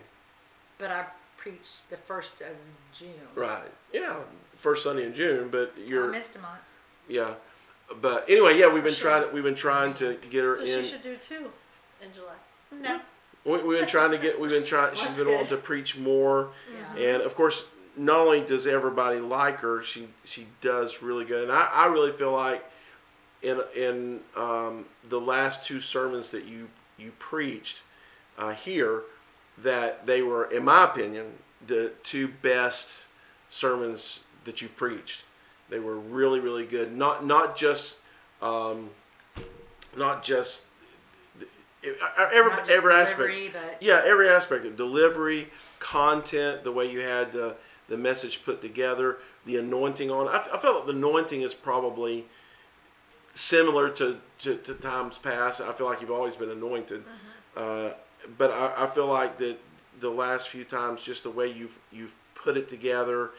[0.79, 2.57] But I preached the first of
[2.93, 3.11] June.
[3.35, 3.71] Right.
[3.93, 4.17] Yeah.
[4.59, 6.61] First Sunday in June, but you're I missed a month.
[7.09, 7.35] yeah.
[8.03, 9.21] But anyway, yeah, we've been Sure.
[9.21, 10.83] trying we've been trying to get her So in.
[10.85, 11.51] she should do two
[12.03, 12.35] in July.
[12.73, 13.01] No.
[13.45, 14.95] We, we've been trying to get we've been trying.
[14.95, 15.35] she's That's been good.
[15.35, 16.51] wanting to preach more,
[16.97, 17.03] Yeah.
[17.03, 17.65] and of course,
[17.97, 22.13] not only does everybody like her, she she does really good, and I, I really
[22.13, 22.63] feel like
[23.43, 27.79] in in um, the last two sermons that you you preached
[28.37, 29.03] uh, here
[29.63, 31.27] that they were, in my opinion,
[31.67, 33.07] the two best
[33.51, 35.25] sermons that you've preached.
[35.69, 36.97] They were really really good.
[36.97, 37.97] Not not just
[38.41, 38.91] um,
[39.97, 40.65] not just
[41.83, 43.19] every Not just every aspect.
[43.19, 47.57] but Yeah, every aspect of delivery, content, the way you had the
[47.89, 50.29] the message put together, the anointing on.
[50.29, 52.27] I, I, felt like the anointing is probably
[53.35, 55.63] similar to, to, to times past.
[55.63, 57.03] I feel like you've always been anointed,
[57.57, 57.91] uh,
[58.37, 59.57] but I, I feel like that
[60.01, 63.31] the last few times, just the way you've you've put it together,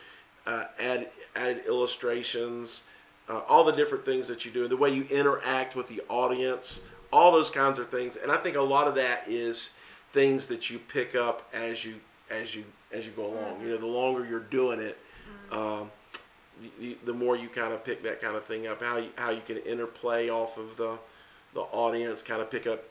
[0.49, 2.83] uh, add added illustrations,
[3.29, 6.81] uh, all the different things that you do, the way you interact with the audience,
[7.13, 9.73] all those kinds of things, and I think a lot of that is
[10.11, 11.95] things that you pick up as you
[12.31, 13.61] as you as you go along.
[13.61, 14.97] You know, the longer you're doing it,
[15.51, 15.91] um,
[16.79, 18.81] the, the more you kind of pick that kind of thing up.
[18.81, 20.97] How you, how you can interplay off of the
[21.53, 22.83] the audience, kind of pick up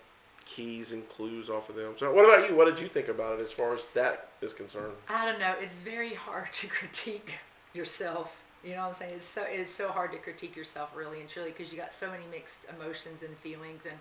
[0.46, 1.94] keys and clues off of them.
[1.98, 2.54] So, what about you?
[2.54, 4.92] What did you think about it as far as that is concerned?
[5.08, 5.54] I don't know.
[5.60, 7.32] It's very hard to critique
[7.74, 8.34] yourself.
[8.64, 9.14] You know what I'm saying?
[9.16, 12.10] It's so it's so hard to critique yourself really and truly because you got so
[12.10, 13.98] many mixed emotions and feelings and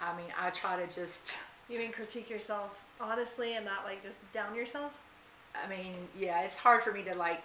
[0.00, 1.34] I mean I try to just
[1.68, 4.92] You mean critique yourself honestly and not like just down yourself?
[5.54, 7.42] I mean yeah it's hard for me to like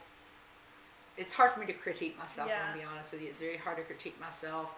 [1.17, 2.47] it's hard for me to critique myself.
[2.47, 2.67] I'm Yeah.
[2.69, 3.27] gonna be honest with you.
[3.27, 4.69] It's very hard to critique myself.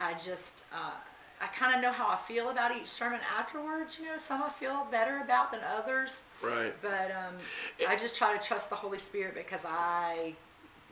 [0.00, 0.92] I just uh,
[1.42, 3.98] I kind of know how I feel about each sermon afterwards.
[3.98, 6.22] You know, some I feel better about than others.
[6.42, 6.74] Right.
[6.82, 7.34] But um,
[7.88, 10.34] I just try to trust the Holy Spirit because I,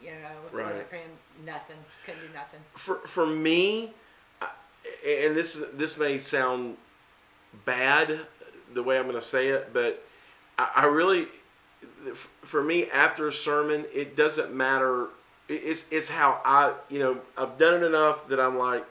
[0.03, 0.67] you know, Right.
[0.67, 1.11] wasn't him,
[1.45, 2.61] nothing, couldn't do nothing.
[2.75, 3.93] for for me,
[5.07, 6.77] and this this may sound
[7.67, 8.21] bad
[8.75, 10.05] the way I'm going to say it, but
[10.59, 11.29] I, I really,
[12.43, 15.09] for me, after a sermon, it doesn't matter.
[15.49, 18.85] It's it's how I you know I've done it enough that I'm like,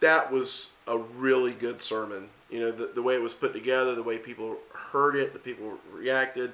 [0.00, 2.28] that was a really good sermon.
[2.50, 5.38] You know the the way it was put together, the way people heard it, the
[5.38, 6.52] people reacted.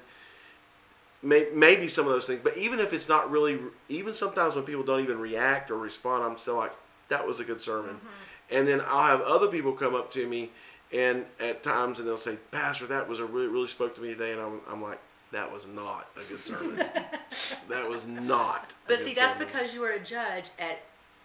[1.23, 3.57] May, maybe some of those things, but even if it's not really,
[3.89, 6.73] even sometimes when people don't even react or respond, I'm still like,
[7.09, 7.95] that was a good sermon.
[7.95, 8.55] Mm-hmm.
[8.55, 10.51] And then I'll have other people come up to me,
[10.93, 14.09] and at times, and they'll say, Pastor, that was a really, really spoke to me
[14.09, 14.99] today, and I'm, I'm like,
[15.31, 16.77] that was not a good sermon.
[17.69, 18.73] that was not.
[18.85, 20.79] a But see, that's sermon." because you were a judge at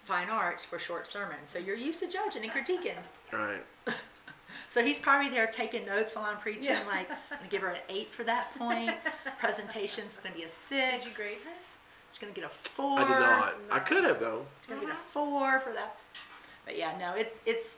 [0.04, 2.96] Fine Arts for short sermons, so you're used to judging and critiquing.
[3.32, 3.62] right.
[4.68, 6.64] So he's probably there taking notes while I'm preaching.
[6.64, 6.84] Yeah.
[6.86, 8.94] Like, I'm gonna give her an eight for that point.
[9.38, 11.04] Presentation's gonna be a six.
[11.04, 11.50] Did you grade her?
[12.10, 12.98] She's gonna get a four.
[12.98, 13.54] I did not.
[13.70, 14.46] I could have though.
[14.60, 15.02] She's gonna get a uh-huh.
[15.12, 15.96] four for that.
[16.64, 17.76] But yeah, no, it's it's.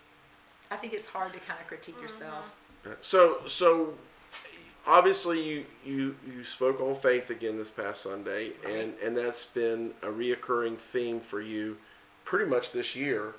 [0.71, 2.07] I think it's hard to kind of critique uh-huh.
[2.07, 2.45] yourself.
[2.87, 3.95] Uh, so so
[4.87, 9.93] obviously you you you spoke on faith again this past Sunday and and that's been
[10.03, 11.77] a reoccurring theme for you
[12.25, 13.35] pretty much this year.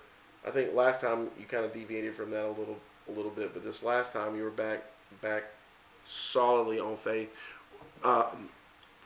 [0.48, 3.54] I think last time you kind of deviated from that a little a little bit,
[3.54, 4.84] but this last time you were back
[5.22, 5.44] back
[6.06, 7.30] solidly on faith.
[8.04, 8.50] Um,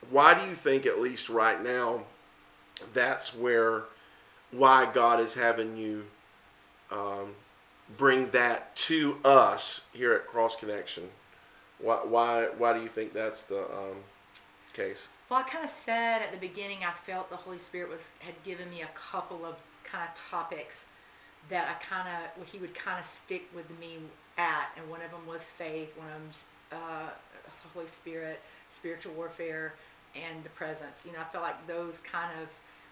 [0.10, 2.04] why do you think at least right now
[2.94, 3.84] that's where
[4.52, 6.06] why God is having you
[6.92, 7.36] um,
[7.98, 11.04] bring that to us here at Cross Connection.
[11.80, 13.98] Why, why, why do you think that's the um,
[14.74, 15.08] case?
[15.30, 18.36] Well, I kind of said at the beginning, I felt the Holy Spirit was had
[18.44, 19.56] given me a couple of
[19.92, 20.86] kind of topics
[21.50, 23.98] that I kind of he would kind of stick with me
[24.38, 27.10] at, and one of them was faith, one of them's uh,
[27.64, 29.74] the Holy Spirit, spiritual warfare,
[30.16, 31.04] and the presence.
[31.06, 32.50] You know, I felt like those kind of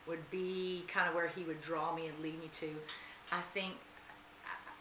[0.08, 2.70] would be kind of where he would draw me and lead me to.
[3.32, 3.74] I think,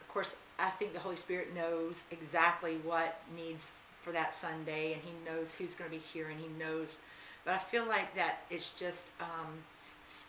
[0.01, 5.01] of course, I think the Holy Spirit knows exactly what needs for that Sunday, and
[5.01, 6.99] He knows who's going to be here, and He knows.
[7.43, 9.63] But I feel like that it's just um,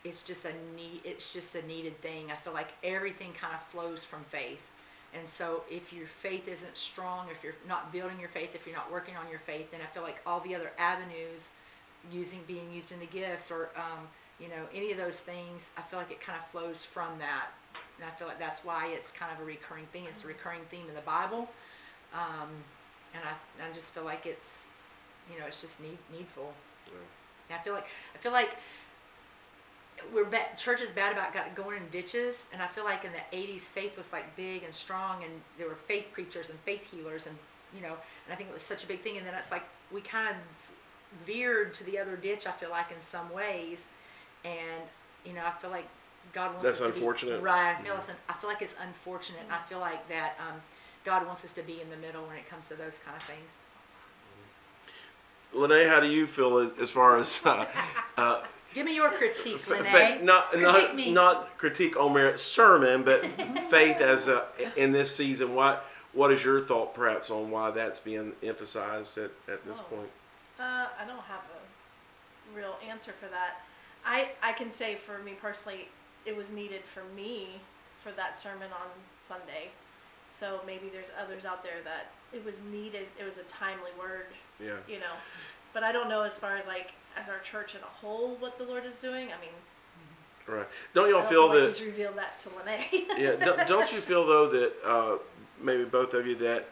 [0.03, 2.31] it's just a need it's just a needed thing.
[2.31, 4.61] I feel like everything kind of flows from faith.
[5.13, 8.75] And so if your faith isn't strong, if you're not building your faith, if you're
[8.75, 11.49] not working on your faith, then I feel like all the other avenues
[12.11, 14.07] using being used in the gifts or um,
[14.39, 17.47] you know any of those things i feel like it kind of flows from that.
[17.97, 20.61] And i feel like that's why it's kind of a recurring thing it's a recurring
[20.71, 21.49] theme in the bible.
[22.13, 22.49] Um,
[23.13, 24.65] and I, I just feel like it's
[25.31, 26.53] you know it's just need, needful.
[27.49, 28.51] And i feel like i feel like
[30.13, 33.11] we're bad, church is bad about got going in ditches and i feel like in
[33.11, 36.89] the 80s faith was like big and strong and there were faith preachers and faith
[36.91, 37.35] healers and
[37.75, 37.89] you know
[38.25, 40.27] and i think it was such a big thing and then it's like we kind
[40.29, 40.35] of
[41.25, 43.87] veered to the other ditch i feel like in some ways
[44.45, 44.81] and
[45.25, 45.87] you know i feel like
[46.33, 47.41] god wants That's us to be- unfortunate.
[47.41, 50.35] right I feel, it's un- I feel like it's unfortunate and i feel like that
[50.39, 50.61] um,
[51.05, 53.23] god wants us to be in the middle when it comes to those kind of
[53.23, 53.57] things
[55.51, 57.65] Lene, how do you feel as far as uh,
[58.17, 58.41] uh,
[58.73, 59.83] give me your critique F- Lene.
[59.85, 63.25] fa- not critique not me not critique on Merritt's sermon, but
[63.69, 65.55] faith as a in this season.
[65.55, 69.95] What what is your thought, perhaps, on why that's being emphasized at, at this Oh.
[69.95, 70.09] point?
[70.59, 73.61] Uh, I don't have a real answer for that.
[74.05, 75.87] I I can say for me personally,
[76.25, 77.61] it was needed for me
[78.03, 78.87] for that sermon on
[79.25, 79.69] Sunday.
[80.31, 83.07] So maybe there's others out there that it was needed.
[83.19, 84.27] It was a timely word,
[84.59, 85.13] Yeah, you know.
[85.73, 88.57] But I don't know as far as like as our church in a whole what
[88.57, 89.27] the Lord is doing.
[89.27, 89.49] I mean,
[90.47, 90.67] right.
[90.93, 91.73] Don't y'all feel that?
[91.73, 93.05] He's revealed that to Lene.
[93.17, 95.17] yeah, don't, don't you feel though that uh,
[95.61, 96.67] maybe both of you that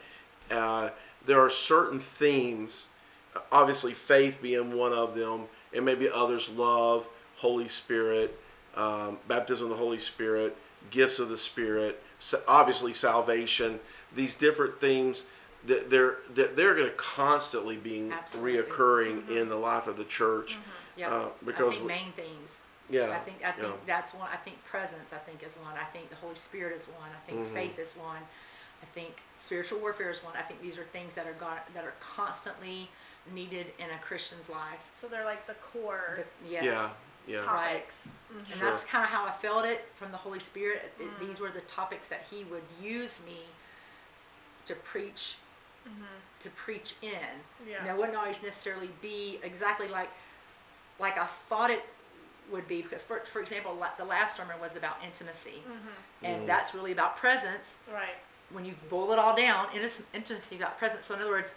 [0.52, 0.90] uh,
[1.26, 2.88] there are certain themes,
[3.52, 7.08] obviously faith being one of them, and maybe others love,
[7.38, 8.40] Holy Spirit,
[8.76, 10.56] um, baptism of the Holy Spirit,
[10.92, 13.80] gifts of the Spirit, sa- obviously salvation.
[14.16, 15.24] These different themes
[15.68, 18.62] that they're that they're going to constantly be Absolutely.
[18.64, 20.58] reoccurring in the life of the church.
[20.98, 22.58] yeah uh, i because think we- main themes
[22.90, 23.74] Yeah, I think I think yeah.
[23.86, 24.30] that's one.
[24.32, 25.12] I think presence.
[25.12, 25.74] I think is one.
[25.78, 27.10] I think the Holy Spirit is one.
[27.12, 27.54] I think Mhm.
[27.54, 28.24] faith is one.
[28.82, 30.36] I think spiritual warfare is one.
[30.38, 32.90] I think these are things that are got, that are constantly
[33.34, 34.80] needed in a Christian's life.
[35.02, 36.64] so they're like the core The- yes.
[36.64, 36.90] yeah,
[37.28, 37.42] yeah.
[37.44, 37.94] topics.
[38.30, 38.72] And Sure.
[38.72, 40.94] that's kind of how I felt it from the Holy Spirit.
[41.00, 41.20] It- Mm.
[41.28, 43.40] These were the topics that He would use me
[44.66, 45.36] to preach,
[46.44, 47.10] to preach in.
[47.68, 47.78] Yeah.
[47.80, 50.10] And it wouldn't always necessarily be exactly like
[51.00, 51.84] like I thought it
[52.52, 55.62] would be because, for, for example, the last sermon was about intimacy,
[56.24, 56.48] and Mhm.
[56.48, 57.76] that's really about presence.
[57.92, 58.16] Right.
[58.52, 61.06] When you boil it all down, intis- intimacy about presence.
[61.06, 61.54] So in other words,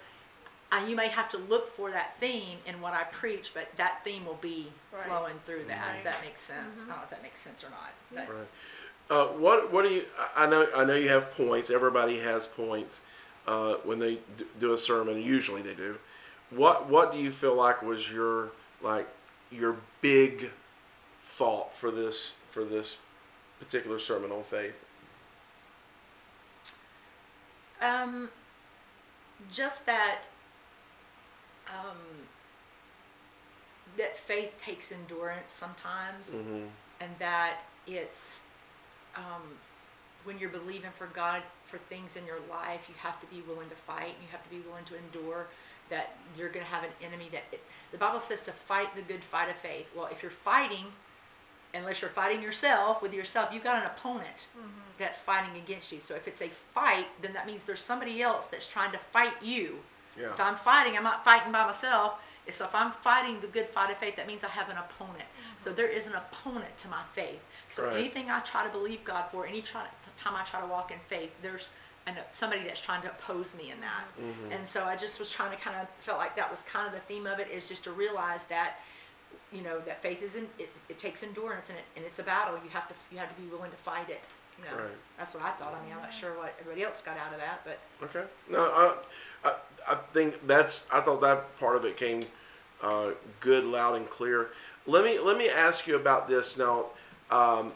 [0.73, 4.03] uh, you may have to look for that theme in what I preach, but that
[4.05, 5.05] theme will be Right.
[5.05, 5.87] flowing through that.
[5.89, 5.97] Right.
[5.99, 6.81] If that makes sense.
[6.81, 6.85] Mhm.
[6.85, 7.91] I don't know if that makes sense or not.
[8.11, 8.49] But Right.
[9.09, 10.07] Uh, what what do you?
[10.37, 11.71] I I know I know you have points.
[11.71, 13.01] Everybody has points
[13.51, 14.19] uh, when they
[14.61, 15.21] do a sermon.
[15.21, 15.97] Usually they do.
[16.51, 19.09] What what do you feel like was your like
[19.51, 20.51] your big
[21.23, 22.97] thought for this for this
[23.59, 24.85] particular sermon on faith?
[27.83, 28.29] Um,
[29.51, 30.19] just that,
[31.67, 31.97] um,
[33.97, 36.67] that faith takes endurance sometimes, Mm-hmm.
[37.01, 38.43] and that it's,
[39.17, 39.43] um,
[40.25, 43.69] when you're believing for God for things in your life, you have to be willing
[43.69, 44.15] to fight.
[44.21, 45.47] You have to be willing to endure.
[45.89, 47.29] That you're going to have an enemy.
[47.33, 49.87] That it, the Bible says to fight the good fight of faith.
[49.97, 50.87] Well, if you're fighting,
[51.75, 54.69] unless you're fighting yourself with yourself, you've got an opponent mm-hmm.
[54.99, 56.01] that's fighting against you.
[56.01, 59.35] So if it's a fight, then that means there's somebody else that's trying to fight
[59.43, 59.79] you.
[60.19, 60.31] Yeah.
[60.31, 62.15] If I'm fighting, I'm not fighting by myself.
[62.51, 65.29] So if I'm fighting the good fight of faith, that means I have an opponent.
[65.57, 65.77] So mm-hmm.
[65.77, 67.41] there is an opponent to my faith.
[67.69, 67.99] So Right.
[67.99, 69.87] anything I try to believe God for, any try,
[70.23, 71.69] time I try to walk in faith, there's
[72.07, 74.05] an, somebody that's trying to oppose me in that.
[74.21, 74.57] Mhm.
[74.59, 76.93] And so I just was trying to kind of felt like that was kind of
[76.93, 78.79] the theme of it is just to realize that
[79.53, 82.55] you know that faith isn't it, it takes endurance and, it, and it's a battle
[82.65, 84.21] you have to you have to be willing to fight it
[84.59, 84.91] you know Right.
[85.19, 87.39] that's what i thought i mean i'm not sure what everybody else got out of
[87.39, 88.25] that but Okay.
[88.49, 88.61] No,
[89.45, 89.55] I, I,
[89.89, 90.85] I think that's.
[90.93, 92.23] I thought that part of it came
[92.83, 94.51] uh, good, loud, and clear.
[94.87, 96.87] Let me let me ask you about this now.
[97.31, 97.73] Um,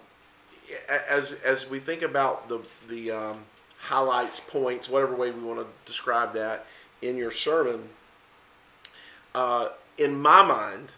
[0.89, 3.39] as as we think about the the um,
[3.79, 6.67] highlights, points, whatever way we want to describe that
[7.03, 7.89] in your sermon,
[9.35, 10.93] uh, in my mind,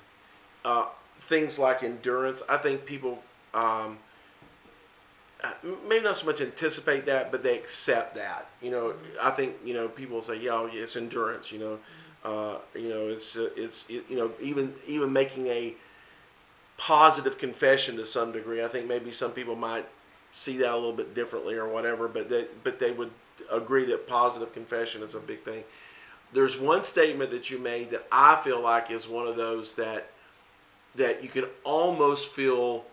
[0.64, 0.87] uh,
[1.22, 2.42] things like endurance.
[2.48, 3.22] I think people.
[3.55, 3.98] Um,
[5.44, 5.52] uh,
[5.87, 8.46] maybe not so much anticipate that, but they accept that.
[8.62, 11.79] You know, I think you know people say, "Yeah, it's endurance." You know,
[12.24, 15.74] uh, you know, it's it's it, you know even even making a
[16.78, 18.62] positive confession to some degree.
[18.64, 19.86] I think maybe some people might
[20.32, 23.10] see that a little bit differently or whatever, but they but they would
[23.50, 25.64] agree that positive confession is a big thing.
[26.32, 30.10] There's one statement that you made that I feel like is one of those that
[30.96, 32.84] that you can almost feel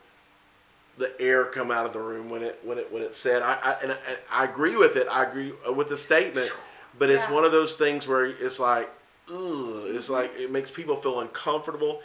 [0.97, 3.41] the air come out of the room when it when it when it's said.
[3.41, 3.97] I, I and I,
[4.31, 5.07] I agree with it.
[5.09, 6.51] I agree with the statement,
[6.97, 7.33] but it's Yeah.
[7.33, 8.89] one of those things where it's like,
[9.29, 12.01] ugh, it's like it makes people feel uncomfortable,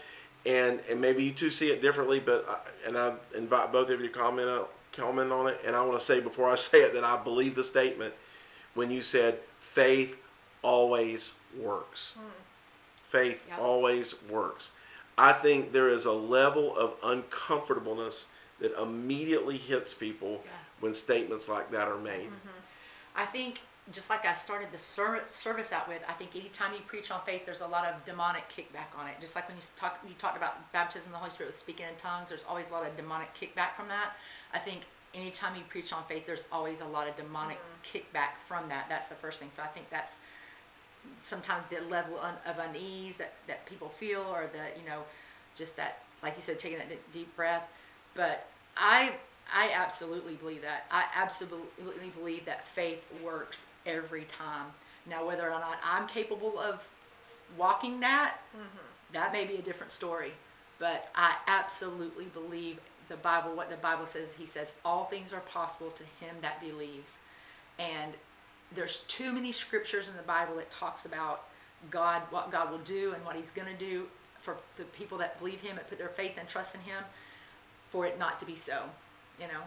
[0.48, 2.18] and and maybe you two see it differently.
[2.18, 5.60] But I, and I invite both of you to comment on, comment on it.
[5.64, 8.14] And I want to say before I say it that I believe the statement
[8.74, 10.16] when you said faith
[10.62, 12.14] always works.
[12.18, 12.26] Hmm.
[13.10, 13.58] Faith Yep.
[13.58, 14.70] always works.
[15.16, 18.26] I think there is a level of uncomfortableness
[18.60, 20.50] that immediately hits people Yeah.
[20.80, 22.26] when statements like that are made.
[22.26, 22.48] Mm-hmm.
[23.16, 23.60] I think
[23.92, 27.20] just like I started the ser- service out with, I think anytime you preach on
[27.24, 29.14] faith, there's a lot of demonic kickback on it.
[29.20, 31.86] Just like when you talk, you talked about baptism of the Holy Spirit with speaking
[31.86, 32.28] in tongues.
[32.28, 34.12] There's always a lot of demonic kickback from that.
[34.52, 34.82] I think
[35.14, 37.98] anytime you preach on faith, there's always a lot of demonic mm-hmm.
[37.98, 38.86] kickback from that.
[38.88, 39.50] That's the first thing.
[39.54, 40.16] So I think that's
[41.22, 45.02] sometimes the level of unease that, that people feel or the you know
[45.54, 47.68] just that like you said taking that deep breath
[48.14, 48.46] but
[48.76, 49.12] i
[49.52, 54.66] i absolutely believe that i absolutely believe that faith works every time.
[55.08, 56.86] Now whether or not i'm capable of
[57.56, 58.78] walking that mm-hmm.
[59.14, 60.32] that may be a different story
[60.78, 65.40] but i absolutely believe the bible what the bible says he says all things are
[65.40, 67.18] possible to him that believes.
[67.78, 68.12] And
[68.74, 71.44] there's too many scriptures in the Bible that talks about
[71.90, 74.06] God, what God will do and what He's going to do
[74.40, 77.02] for the people that believe Him and put their faith and trust in Him,
[77.90, 78.82] for it not to be so,
[79.40, 79.62] you know.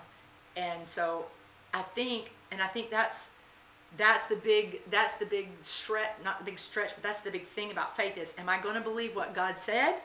[0.55, 1.25] And so,
[1.73, 3.27] I think, and I think that's
[3.97, 7.47] that's the big that's the big stretch, not the big stretch, but that's the big
[7.49, 9.95] thing about faith is: Am I going to believe what God said,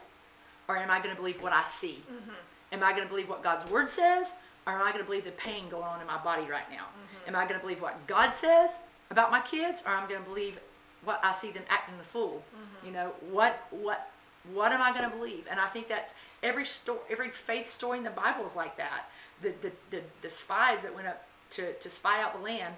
[0.69, 2.03] or am I going to believe what I see?
[2.11, 2.73] Mm-hmm.
[2.73, 4.33] Am I going to believe what God's word says,
[4.67, 6.87] or am I going to believe the pain going on in my body right now?
[6.87, 7.29] Mm-hmm.
[7.29, 8.79] Am I going to believe what God says
[9.11, 10.59] about my kids, or I'm going to believe
[11.05, 12.43] what I see them acting the fool?
[12.55, 12.87] Mm-hmm.
[12.87, 14.11] You know, what what
[14.53, 15.45] what am I going to believe?
[15.51, 19.09] And I think that's every story, every faith story in the Bible is like that.
[19.43, 22.75] The the the, the spies that went up to to spy out the land,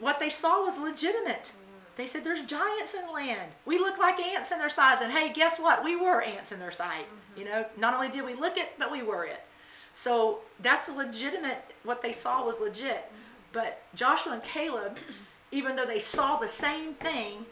[0.00, 1.52] what they saw was legitimate.
[1.96, 3.52] They said, "There's giants in the land.
[3.64, 5.84] We look like ants in their size." And hey, guess what?
[5.84, 7.06] We were ants in their sight.
[7.06, 7.38] Mm-hmm.
[7.40, 9.40] You know, not only did we look it, but we were it.
[9.92, 11.72] So that's a legitimate.
[11.84, 12.96] What they saw was legit.
[13.06, 13.18] Mm-hmm.
[13.52, 14.96] But Joshua and Caleb,
[15.52, 17.46] even though they saw the same thing,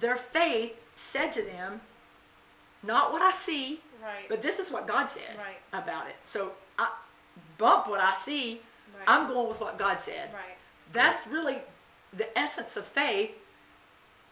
[0.00, 1.82] their faith said to them,
[2.82, 4.28] "Not what I see, Right.
[4.28, 5.60] but this is what God said Right.
[5.72, 6.90] about it." So I
[7.58, 8.60] bump what I see.
[8.98, 9.04] Right.
[9.06, 10.32] I'm going with what God said.
[10.34, 10.56] right.
[10.92, 11.58] That's really
[12.12, 13.30] the essence of faith.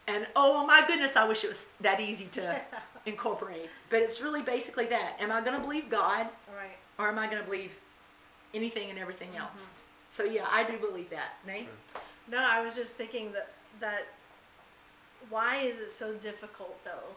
[0.06, 2.60] And oh my goodness, I wish it was that easy to
[3.06, 3.68] incorporate.
[3.90, 5.16] But it's really basically that.
[5.20, 6.76] Am I going to believe God Right.
[6.98, 7.70] or am I going to believe
[8.54, 9.42] anything and everything Mm-hmm.
[9.42, 9.70] else?
[10.12, 11.34] So yeah, I do believe that.
[11.46, 11.68] Nate?
[12.28, 14.06] No, I was just thinking that that
[15.28, 17.14] why is it so difficult though,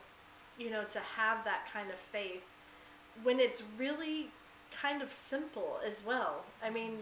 [0.57, 2.43] you know, to have that kind of faith
[3.23, 4.27] when it's really
[4.79, 6.43] kind of simple as well.
[6.63, 6.99] I mean,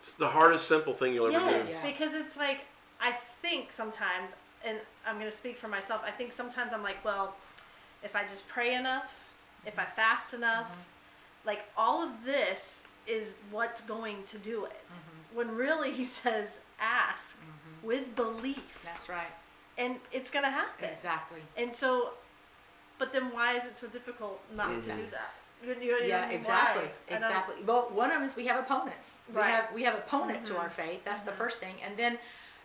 [0.00, 1.72] It's the hardest simple thing you'll ever yes, do.
[1.72, 1.86] Yeah.
[1.86, 2.60] because it's like
[3.00, 4.32] I think sometimes,
[4.64, 6.02] and I'm gonna speak for myself.
[6.04, 7.34] I think sometimes I'm like, well,
[8.02, 9.12] if I just pray enough,
[9.66, 11.46] if I fast enough, mm-hmm.
[11.46, 12.74] like all of this
[13.06, 14.82] is what's going to do it.
[14.86, 15.36] Mm-hmm.
[15.36, 17.86] When really he says, ask mm-hmm.
[17.86, 19.32] with belief, That's right.
[19.78, 20.88] and it's gonna happen.
[20.88, 21.40] Exactly.
[21.56, 22.10] And so,
[22.98, 25.34] but then why is it so difficult not to do that?
[25.62, 26.84] You, you, Yeah, know, exactly.
[27.08, 27.16] why?
[27.16, 27.56] Exactly.
[27.64, 29.16] Well, one of them is we have opponents.
[29.28, 29.50] We Right.
[29.54, 30.60] have we have opponent to Mhm.
[30.60, 31.04] our faith.
[31.04, 31.74] That's the first thing.
[31.82, 32.18] And then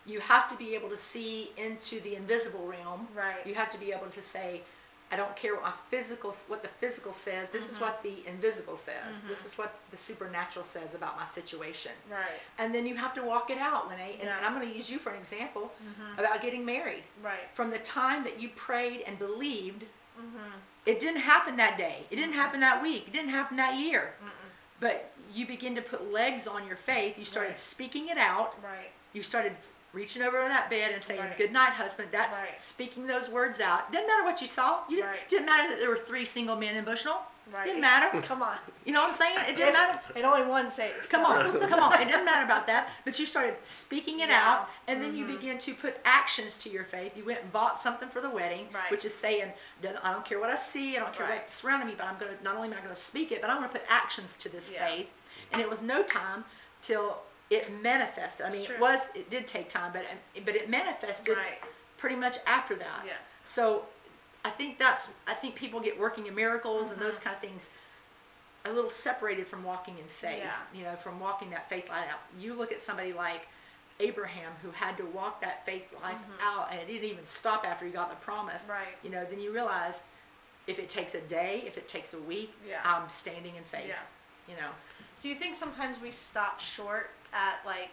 [0.06, 3.08] you have to be able to see into the invisible realm.
[3.14, 3.44] Right.
[3.46, 4.62] You have to be able to say,
[5.10, 7.48] I don't care what my physical what the physical says.
[7.50, 9.14] This is what the invisible says.
[9.28, 11.92] This is what the supernatural says about my situation.
[12.10, 12.40] Right.
[12.58, 14.00] And then you have to walk it out, Lene.
[14.00, 14.36] And, Yeah.
[14.36, 15.72] and I'm going to use you for an example
[16.18, 17.04] about getting married.
[17.22, 17.48] Right.
[17.54, 19.84] From the time that you prayed and believed,
[20.18, 20.38] Mm-hmm.
[20.86, 22.06] it didn't happen that day.
[22.10, 23.04] It didn't happen that week.
[23.08, 24.14] It didn't happen that year.
[24.80, 27.18] But you begin to put legs on your faith.
[27.18, 27.58] You started Right.
[27.58, 28.54] speaking it out.
[28.62, 28.90] Right.
[29.12, 29.56] You started
[29.96, 31.38] reaching over in that bed and saying, Right.
[31.38, 32.60] "Good night, husband." That's Right.
[32.60, 33.90] speaking those words out.
[33.90, 34.80] Didn't matter what you saw.
[34.88, 35.28] You didn't, Right.
[35.28, 37.26] didn't matter that there were three single men in Bushnell.
[37.50, 37.64] Right.
[37.64, 38.20] Didn't matter.
[38.26, 38.58] Come on.
[38.84, 39.38] You know what I'm saying?
[39.48, 40.00] It didn't matter.
[40.16, 41.08] And only one saves.
[41.08, 42.00] Come on, come on.
[42.02, 42.90] It doesn't matter about that.
[43.04, 44.40] But you started speaking it Yeah.
[44.40, 44.48] Mm-hmm.
[44.62, 47.16] out, and then you began to put actions to your faith.
[47.16, 48.90] You went and bought something for the wedding, Right.
[48.90, 51.36] which is saying, "Doesn't- I don't care what I see, I don't care Right.
[51.38, 53.56] what's surrounding me, but I'm gonna not only am I gonna speak it, but I'm
[53.58, 54.84] gonna put actions to this Yeah.
[54.88, 55.08] faith.
[55.52, 56.44] And it was no time
[56.82, 58.46] till it manifested.
[58.46, 60.04] I mean, it was it did take time, but
[60.44, 61.58] but it manifested Right.
[61.98, 63.02] pretty much after that.
[63.06, 63.16] Yes.
[63.44, 63.84] So
[64.44, 67.04] I think that's I think people get working in miracles and Mm-hmm.
[67.08, 67.68] those kind of things
[68.64, 70.42] a little separated from walking in faith.
[70.42, 70.52] Yeah.
[70.74, 72.18] You know, from walking that faith life out.
[72.38, 73.46] You look at somebody like
[74.00, 77.86] Abraham who had to walk that faith life out and it didn't even stop after
[77.86, 78.62] he got the promise.
[78.62, 78.72] Mm-hmm.
[78.72, 78.96] Right.
[79.04, 80.02] You know, then you realize
[80.66, 82.80] if it takes a day, if it takes a week, Yeah.
[82.84, 83.84] I'm standing in faith.
[83.86, 83.94] Yeah.
[84.52, 84.70] You know.
[85.22, 87.90] Do you think sometimes we stop short at like,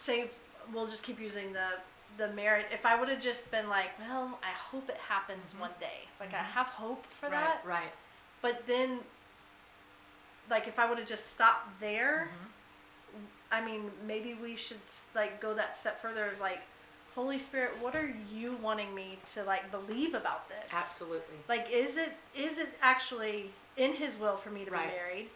[0.00, 0.26] say,
[0.72, 1.66] we'll just keep using the
[2.18, 2.66] the merit.
[2.72, 6.08] If I would have just been like, well, I hope it happens one day.
[6.18, 7.34] Like I have hope for Mm-hmm.
[7.34, 7.44] right.
[7.44, 7.62] that.
[7.66, 7.92] Right.
[8.42, 9.00] But then,
[10.48, 12.46] like, if I would have just stopped there, Mm-hmm.
[13.52, 14.78] I mean, maybe we should
[15.16, 16.30] like go that step further.
[16.40, 16.60] Like,
[17.16, 20.70] Holy Spirit, what are you wanting me to like believe about this?
[20.72, 21.34] Absolutely.
[21.48, 24.88] Like, is it is it actually in His will for me to Right.
[24.88, 25.28] be married?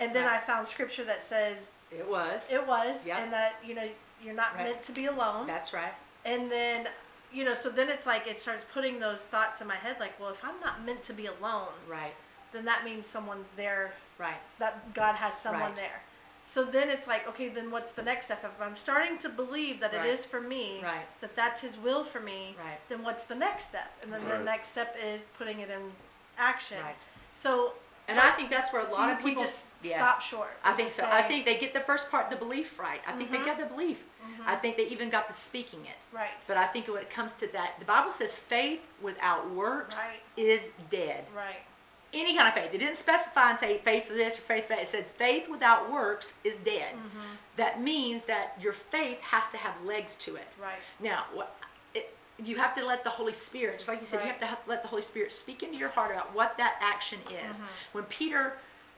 [0.00, 0.36] And then Right.
[0.36, 1.58] I found scripture that says
[1.90, 2.50] It was.
[2.50, 3.18] it was, Yep.
[3.18, 3.88] and that you know
[4.22, 4.64] you're not Right.
[4.64, 5.46] meant to be alone.
[5.46, 5.94] That's right.
[6.24, 6.88] and then
[7.32, 10.18] you know, so then it's like it starts putting those thoughts in my head, like,
[10.20, 12.14] well, if I'm not meant to be alone, Right.
[12.52, 14.36] then that means someone's there Right.
[14.60, 15.76] that God has someone Right.
[15.76, 16.02] there.
[16.46, 18.44] So then it's like, okay, then what's the next step?
[18.44, 20.06] If I'm starting to believe that Right.
[20.06, 21.06] it is for me, Right.
[21.22, 22.78] that that's His will for me, Right.
[22.88, 23.90] then what's the next step?
[24.02, 25.92] And then the next step is putting it in
[26.38, 26.80] action.
[26.84, 26.94] Right.
[27.32, 27.74] So
[28.06, 29.94] And but I think that's where a lot of people just yes.
[29.94, 30.50] stop short.
[30.62, 31.08] I think so.
[31.10, 33.00] I think they get the first part, the belief, right.
[33.06, 33.38] I think Mhm.
[33.38, 34.02] they got the belief.
[34.46, 35.96] I think they even got the speaking it.
[36.12, 39.96] right, But I think when it comes to that, the Bible says faith without works
[39.96, 40.20] Right.
[40.36, 41.26] is dead.
[41.34, 41.62] right,
[42.12, 42.72] Any kind of faith.
[42.72, 44.82] It didn't specify and say faith for this or faith for that.
[44.82, 46.94] It said faith without works is dead.
[46.94, 47.20] Mm-hmm.
[47.56, 50.46] That means that your faith has to have legs to it.
[50.58, 51.56] right, Now, what
[52.42, 54.58] you have to let the Holy Spirit, just like you said, you have to have,
[54.66, 57.56] let the Holy Spirit speak into your heart about what that action is.
[57.56, 57.64] Mm-hmm.
[57.92, 58.54] When Peter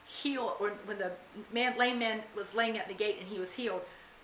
[0.06, 1.12] healed, or when the
[1.52, 3.82] man, lame man was laying at the gate and he was healed,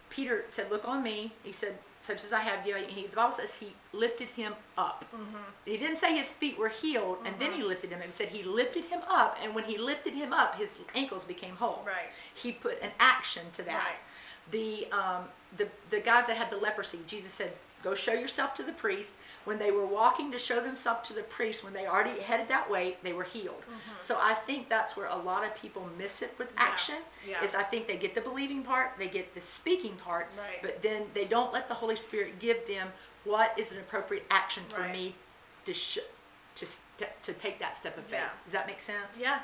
[0.09, 3.17] Peter said, "Look on me." He said, "Such as I have you." And he, the
[3.17, 5.05] Bible says he lifted him up.
[5.15, 5.37] Mm-hmm.
[5.65, 8.01] He didn't say his feet were healed and then he lifted him.
[8.05, 11.57] He said he lifted him up, and when he lifted him up, his ankles became
[11.57, 13.75] whole right, he put an action to that.
[13.75, 13.99] Right.
[14.51, 15.25] The um,
[15.57, 19.13] the the guys that had the leprosy, Jesus said, "Go show yourself to the priest."
[19.45, 22.71] When they were walking to show themselves to the priest, when they already headed that
[22.71, 23.65] way, they were healed.
[23.99, 26.59] So I think that's where a lot of people miss it with Mm-hmm.
[26.61, 26.65] Yeah.
[26.73, 26.95] action.
[27.29, 27.43] Yeah.
[27.45, 30.63] Is I think they get the believing part, they get the speaking part, Right.
[30.63, 32.93] but then they don't let the Holy Spirit give them
[33.25, 34.93] what is an appropriate action for Right.
[34.93, 35.15] me
[35.67, 35.99] to sh-
[36.55, 38.21] to st- to take that step of faith.
[38.21, 38.29] Yeah.
[38.45, 39.19] Does that make sense?
[39.19, 39.41] yeah.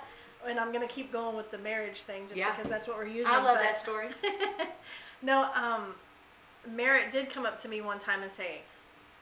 [0.46, 2.54] And I'm gonna keep going with the marriage thing just Yeah.
[2.54, 3.26] because that's what we're using.
[3.34, 4.10] I love but- that story.
[5.22, 5.96] No, um,
[6.66, 8.60] Merit did come up to me one time and say,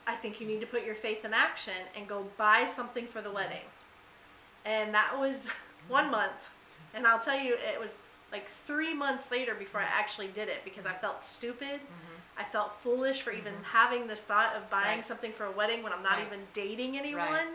[0.06, 3.20] I think you need to put your faith in action and go buy something for
[3.20, 3.64] the wedding.
[4.64, 5.36] And that was
[5.88, 6.32] one month.
[6.94, 7.90] And I'll tell you, it was
[8.32, 11.80] like three months later before I actually did it because I felt stupid.
[12.38, 15.04] I felt foolish for even having this thought of buying Right.
[15.06, 16.26] something for a wedding when I'm not Right.
[16.26, 17.22] even dating anyone.
[17.22, 17.46] Right.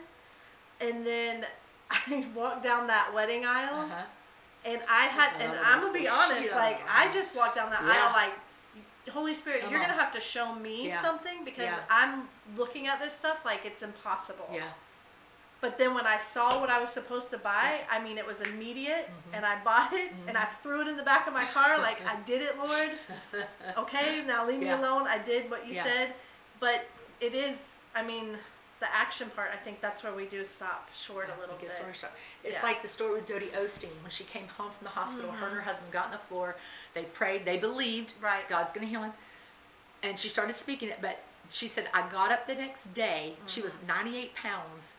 [0.80, 1.46] And then
[1.92, 4.04] I walked down that wedding aisle Uh-huh.
[4.66, 8.06] and I had, and I'm gonna be honest, like I just walked down that Yeah.
[8.08, 8.34] aisle, like
[9.10, 9.88] Holy Spirit, Come you're on.
[9.88, 11.02] gonna have to show me Yeah.
[11.02, 11.80] something because Yeah.
[11.90, 14.48] I'm looking at this stuff like it's impossible.
[14.52, 14.70] Yeah.
[15.60, 18.42] But then when I saw what I was supposed to buy, I mean, it was
[18.42, 19.36] immediate, Mm-hmm.
[19.36, 22.00] and I bought it, and I threw it in the back of my car, like
[22.08, 22.92] I did it, Lord.
[23.78, 25.08] Okay, now leave me alone.
[25.08, 25.84] I did what you Yeah.
[25.84, 26.14] said,
[26.60, 26.86] but
[27.20, 27.56] it is.
[27.94, 28.38] I mean,
[28.82, 29.52] the action part.
[29.54, 31.72] I think that's where we do stop short a little bit.
[32.44, 32.62] It's Yeah.
[32.64, 35.32] like the story with Dodie Osteen when she came home from the hospital.
[35.32, 35.56] Her and Mm-hmm.
[35.56, 36.56] her husband got on the floor.
[36.96, 37.46] They prayed.
[37.46, 38.48] They believed Right.
[38.50, 39.14] God's going to heal him,
[40.04, 40.98] and she started speaking it.
[41.02, 43.36] But she said, I got up the next day.
[43.46, 43.88] She was Mm-hmm.
[43.88, 44.96] 98 pounds.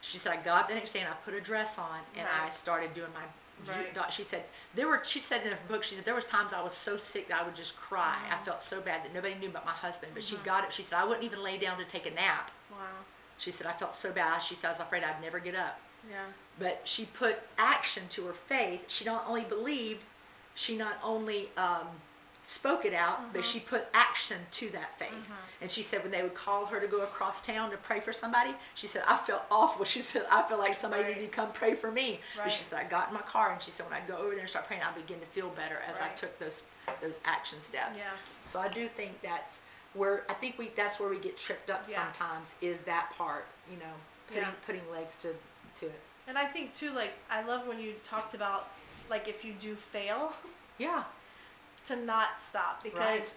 [0.00, 2.26] She said, I got up the next day and I put a dress on and
[2.28, 3.22] I started doing my.
[3.66, 4.12] Right.
[4.12, 4.44] She said
[4.74, 5.02] there were.
[5.04, 5.82] She said in her book.
[5.82, 8.16] She said there was times I was so sick that I would just cry.
[8.24, 8.34] Mm-hmm.
[8.40, 10.12] I felt so bad that nobody knew about my husband.
[10.14, 10.72] But she got it.
[10.72, 12.50] She said I wouldn't even lay down to take a nap.
[12.70, 12.78] Wow.
[13.38, 14.40] She said I felt so bad.
[14.40, 16.24] She said I was afraid I'd never get up Yeah.
[16.58, 18.80] but she put action to her faith.
[18.88, 20.02] She not only believed,
[20.54, 21.86] she not only um,
[22.48, 23.50] spoke it out, but Mm-hmm.
[23.52, 25.12] she put action to that faith.
[25.60, 28.12] And she said when they would call her to go across town to pray for
[28.12, 29.84] somebody, she said I felt awful.
[29.94, 31.14] She said I feel like somebody Right.
[31.16, 32.20] needed to come pray for me.
[32.36, 34.30] But she said I got in my car and she said when I go over
[34.30, 36.62] there and start praying, I begin to feel better as I took those
[37.02, 37.98] those action steps.
[37.98, 38.04] Yeah.
[38.46, 39.60] So I do think that's
[39.92, 41.96] where I think we that's where we get tripped up Yeah.
[42.12, 43.44] sometimes is that part.
[43.70, 43.94] You know,
[44.28, 44.50] putting Yeah.
[44.64, 45.34] putting legs to
[45.80, 46.00] to it.
[46.26, 48.70] And I think too, like I love when you talked about
[49.10, 50.32] like if you do fail,
[50.78, 51.04] Yeah.
[51.88, 53.32] To not stop because Right.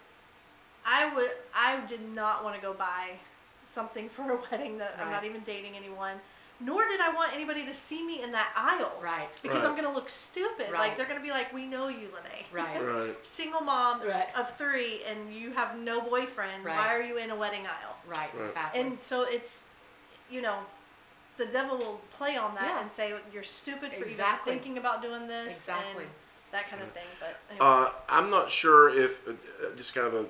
[0.85, 3.11] I would I did not want to go buy
[3.73, 6.17] something for a wedding that I'm not even dating anyone.
[6.63, 8.91] Nor did I want anybody to see me in that aisle.
[9.01, 9.29] Right.
[9.41, 9.67] Because Right.
[9.69, 10.69] I'm gonna look stupid.
[10.71, 10.79] Right.
[10.79, 12.79] Like they're gonna be like, "We know you, Lene." Right.
[12.83, 13.25] Right.
[13.25, 14.27] Single mom Right.
[14.35, 16.63] of three, and you have no boyfriend.
[16.63, 16.77] Right.
[16.77, 17.95] Why are you in a wedding aisle?
[18.05, 18.47] Right, Right.
[18.49, 18.79] exactly.
[18.81, 19.61] And so it's,
[20.29, 20.59] you know,
[21.37, 22.81] the devil will play on that Yeah.
[22.81, 24.53] and say you're stupid for Exactly.
[24.53, 26.03] even thinking about doing this Exactly.
[26.03, 26.11] and
[26.51, 27.03] that kind of thing.
[27.19, 29.33] But anyways, Uh, I'm not sure if uh,
[29.77, 30.25] just kind of a.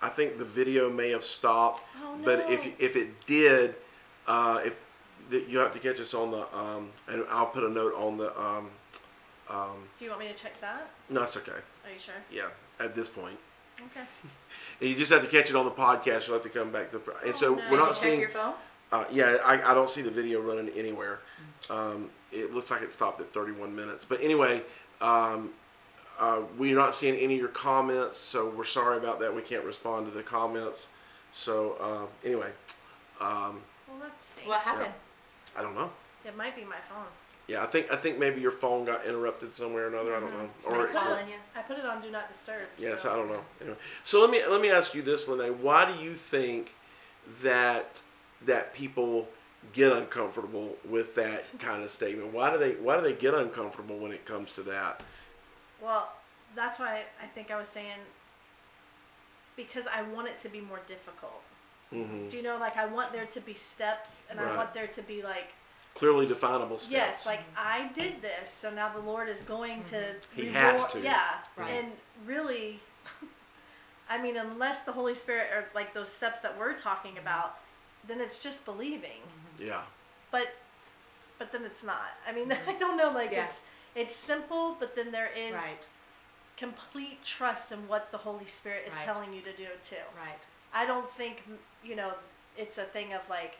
[0.00, 3.74] I think the video may have stopped, Oh, but if if it did,
[4.26, 4.74] uh, if
[5.30, 8.16] that you have to catch us on the, um, and I'll put a note on
[8.18, 8.68] the, um,
[9.48, 10.90] um, Do you want me to check that?
[11.08, 11.52] no, it's okay.
[11.52, 12.14] Are you sure?
[12.30, 12.48] Yeah,
[12.84, 13.38] at this point.
[13.80, 14.06] Okay.
[14.80, 16.26] And you just have to catch it on the podcast.
[16.26, 17.70] You'll have to come back to, and so Oh, no.
[17.70, 18.20] we're not you check seeing.
[18.20, 18.54] your phone?
[18.90, 21.20] Uh, yeah, I, I don't see the video running anywhere.
[21.70, 24.04] Um, it looks like it stopped at 31 minutes.
[24.04, 24.62] But anyway,
[25.00, 25.50] um,
[26.18, 29.34] uh, we're not seeing any of your comments, so we're sorry about that.
[29.34, 30.88] We can't respond to the comments.
[31.32, 32.50] So uh, anyway,
[33.20, 34.48] um, Well, that stinks.
[34.48, 34.92] What happened?
[35.56, 35.90] I don't know.
[36.24, 37.06] It might be my phone.
[37.48, 40.14] Yeah, I think I think maybe your phone got interrupted somewhere or another.
[40.16, 40.48] I don't know.
[40.60, 41.34] Somebody Or calling you?
[41.56, 42.68] I put it on Do Not Disturb.
[42.78, 43.40] Yes, so- I don't know.
[43.60, 45.60] Anyway, so let me let me ask you this, Lene.
[45.60, 46.74] Why do you think
[47.42, 48.00] that
[48.46, 49.28] that people
[49.72, 52.32] get uncomfortable with that kind of statement?
[52.32, 55.02] Why do they why do they get uncomfortable when it comes to that?
[55.82, 56.12] Well,
[56.54, 57.98] that's why I think I was saying
[59.56, 61.42] because I want it to be more difficult.
[61.90, 64.86] hmm Do you know, like I want there to be steps, and I want there
[64.86, 65.48] to be like,
[65.94, 66.90] Clearly definable steps.
[66.90, 69.96] yes, like I did this, so now the Lord is going to.
[69.96, 70.40] Mm-hmm.
[70.40, 71.00] He reward- has to.
[71.02, 71.22] Yeah,
[71.56, 71.70] Right.
[71.70, 71.92] and
[72.24, 72.80] really,
[74.08, 77.20] I mean, unless the Holy Spirit or like those steps that we're talking mm-hmm.
[77.20, 77.58] about,
[78.08, 79.20] then it's just believing.
[79.20, 79.66] Mm-hmm.
[79.66, 79.82] yeah,
[80.30, 80.54] But,
[81.38, 82.12] but then it's not.
[82.26, 83.10] I mean, I don't know.
[83.10, 83.46] Like Yeah.
[83.48, 83.58] it's
[83.94, 85.88] it's simple, but then there is Right,
[86.56, 89.04] complete trust in what the Holy Spirit is Right.
[89.04, 89.96] telling you to do too.
[90.16, 90.46] right.
[90.74, 91.42] I don't think
[91.84, 92.14] you know
[92.56, 93.54] it's a thing of like,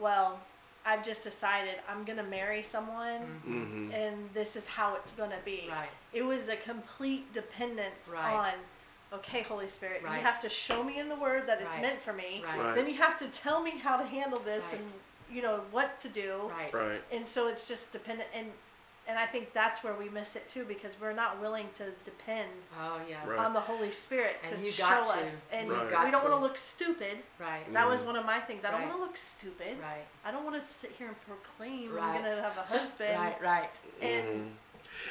[0.00, 0.40] well,
[0.84, 5.68] I've just decided I'm gonna marry someone, hmm and this is how it's gonna be.
[5.68, 5.88] Right.
[6.12, 8.34] It was a complete dependence Right.
[8.38, 8.52] on.
[9.10, 10.18] Okay, Holy Spirit, Right.
[10.18, 11.80] you have to show me in the Word that it's Right.
[11.82, 12.42] meant for me.
[12.44, 12.58] Right.
[12.58, 12.74] Right.
[12.74, 14.74] Then you have to tell me how to handle this Right.
[14.74, 14.92] and
[15.30, 16.42] you know what to do.
[16.48, 16.72] Right.
[16.74, 18.52] right, And so it's just dependent and
[19.08, 22.48] and I think that's where we miss it too because we're not willing to depend
[22.80, 23.26] Oh, yeah.
[23.26, 23.38] Right.
[23.38, 25.20] on the Holy Spirit And to show got to.
[25.22, 25.44] us.
[25.50, 25.86] And Right.
[25.86, 26.28] we don't want to.
[26.30, 27.18] to look stupid.
[27.40, 27.72] Right.
[27.72, 28.06] That was Mhm.
[28.06, 28.64] one of my things.
[28.64, 28.88] I don't Right.
[28.90, 29.78] want to look stupid.
[29.80, 30.04] Right.
[30.24, 32.04] I don't want to sit here and proclaim Right.
[32.16, 33.18] I'm gonna have a husband.
[33.18, 33.40] Right.
[33.42, 33.70] Right.
[34.00, 34.54] And hmm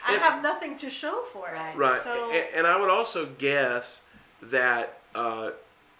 [0.05, 1.53] I And- have nothing to show for it.
[1.53, 1.75] Right.
[1.75, 2.01] right.
[2.01, 4.01] So and, and I would also guess
[4.41, 5.51] that uh,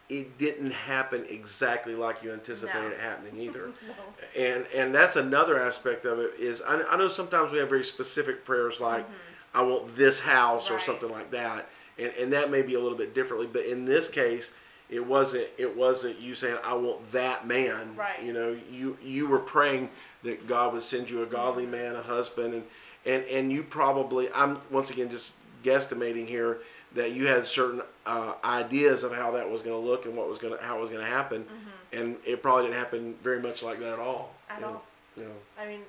[0.10, 2.88] it didn't happen exactly like you anticipated No.
[2.96, 3.68] it happening either.
[3.88, 4.42] no.
[4.42, 7.84] and and that's another aspect of it is I, I know sometimes we have very
[7.84, 9.14] specific prayers like mm-hmm.
[9.58, 12.98] I want this house or something like that and and that may be a little
[12.98, 14.52] bit differently but in this case
[14.90, 18.22] it wasn't it wasn't you saying I want that man Right.
[18.24, 19.90] you know you you were praying
[20.24, 21.72] that God would send you a godly mm-hmm.
[21.74, 22.64] man a husband and
[23.06, 25.34] and and you probably I'm once again just
[25.64, 26.60] guesstimating here
[26.98, 30.28] that you had certain uh, ideas of how that was going to look and what
[30.28, 31.46] was going to how it was going to happen
[31.94, 34.84] and it probably didn't happen very much like that at all At you know, all.
[35.16, 35.30] you know.
[35.58, 35.82] I mean,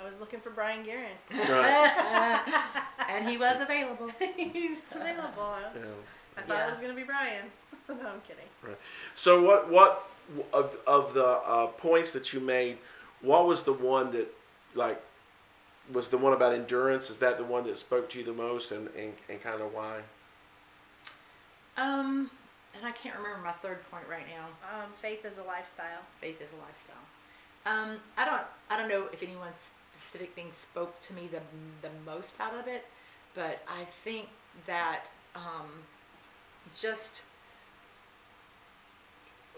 [0.00, 1.12] I was looking for Brian Guerin.
[1.30, 2.40] Right.
[3.08, 4.10] and he was available.
[4.36, 5.54] He's available.
[5.74, 5.80] Yeah.
[6.36, 6.66] I thought Yeah.
[6.66, 7.44] it was gonna be Brian.
[7.88, 8.44] no, I'm kidding.
[8.62, 8.78] Right.
[9.14, 10.08] So what what
[10.52, 12.78] of of the uh, points that you made,
[13.20, 14.32] what was the one that
[14.74, 15.00] like
[15.92, 17.10] was the one about endurance?
[17.10, 19.74] Is that the one that spoke to you the most, and and, and kind of
[19.74, 20.00] why?
[21.76, 22.30] Um,
[22.76, 24.46] and I can't remember my third point right now.
[24.72, 26.02] Um, faith is a lifestyle.
[26.20, 26.96] Faith is a lifestyle.
[27.66, 29.52] Um, I don't, I don't know if any one
[29.94, 31.40] specific thing spoke to me the
[31.82, 32.86] the most out of it,
[33.34, 34.28] but I think
[34.66, 35.68] that um,
[36.74, 37.22] just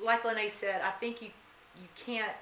[0.02, 1.28] like Lene said, I think you
[1.80, 2.32] you can't.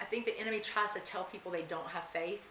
[0.00, 2.42] I think the enemy tries to tell people they don't have faith,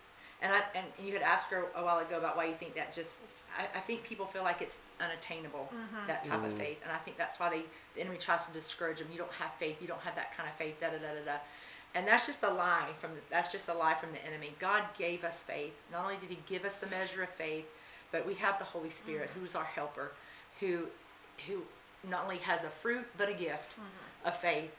[0.41, 2.93] and I and you had asked her a while ago about why you think that.
[2.93, 3.17] Just
[3.57, 5.69] I, I think people feel like it's unattainable
[6.07, 6.57] that type of Mhm.
[6.57, 7.63] faith, and I think that's why they
[7.95, 9.07] the enemy tries to discourage them.
[9.11, 9.81] You don't have faith.
[9.81, 10.79] You don't have that kind of faith.
[10.79, 11.37] Da da da da da.
[11.93, 14.53] And that's just a lie from the, that's just a lie from the enemy.
[14.59, 15.73] God gave us faith.
[15.91, 17.65] Not only did He give us the measure of faith,
[18.11, 20.11] but we have the Holy Spirit, who's our helper,
[20.59, 20.87] who
[21.47, 21.63] who
[22.03, 23.73] not only has a fruit but a gift
[24.25, 24.71] of faith.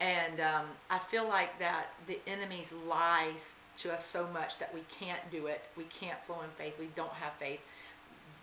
[0.00, 4.80] And um, I feel like that the enemy's lies to us so much that we
[4.90, 5.62] can't do it.
[5.76, 6.74] We can't flow in faith.
[6.78, 7.60] We don't have faith.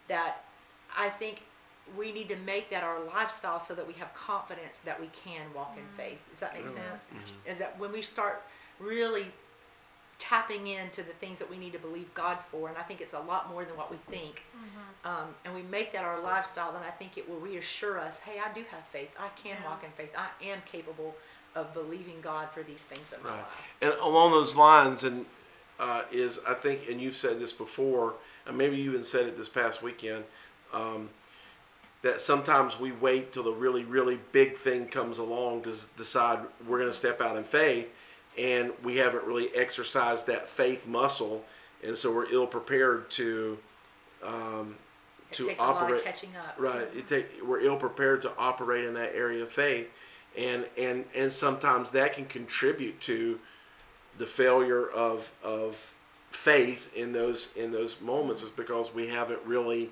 [0.08, 0.44] That
[0.96, 1.44] I think
[1.98, 5.42] we need to make that our lifestyle so that we have confidence that we can
[5.54, 5.98] walk in mm-hmm.
[5.98, 6.22] faith.
[6.32, 6.72] Does that make Yeah.
[6.72, 7.06] sense?
[7.06, 7.52] Mm-hmm.
[7.52, 8.44] Is that when we start
[8.80, 9.32] really
[10.20, 13.14] tapping into the things that we need to believe God for, and I think it's
[13.14, 15.08] a lot more than what we think, mm-hmm.
[15.08, 18.40] um, and we make that our lifestyle, then I think it will reassure us, hey,
[18.40, 19.10] I do have faith.
[19.20, 19.70] I can Yeah.
[19.70, 20.12] walk in faith.
[20.18, 21.16] I am capable
[21.56, 23.38] of believing God for these things in my Right.
[23.38, 23.48] life.
[23.82, 25.26] And along those lines, and
[25.80, 28.14] uh, is I think, and you've said this before,
[28.46, 30.24] and maybe you even said it this past weekend,
[30.74, 31.10] um,
[32.02, 36.78] that sometimes we wait till the really, really big thing comes along to decide we're
[36.80, 37.90] going to step out in faith,
[38.38, 41.44] and we haven't really exercised that faith muscle,
[41.84, 43.58] and so we're ill prepared to
[44.24, 44.76] um,
[45.32, 45.98] It to takes a lot operate.
[46.00, 46.56] of catching up.
[46.58, 46.88] Right.
[46.96, 49.88] It take, we're ill prepared to operate in that area of faith,
[50.38, 53.40] and and and sometimes that can contribute to
[54.18, 55.94] the failure of of
[56.32, 59.90] faith in those in those moments is because we haven't really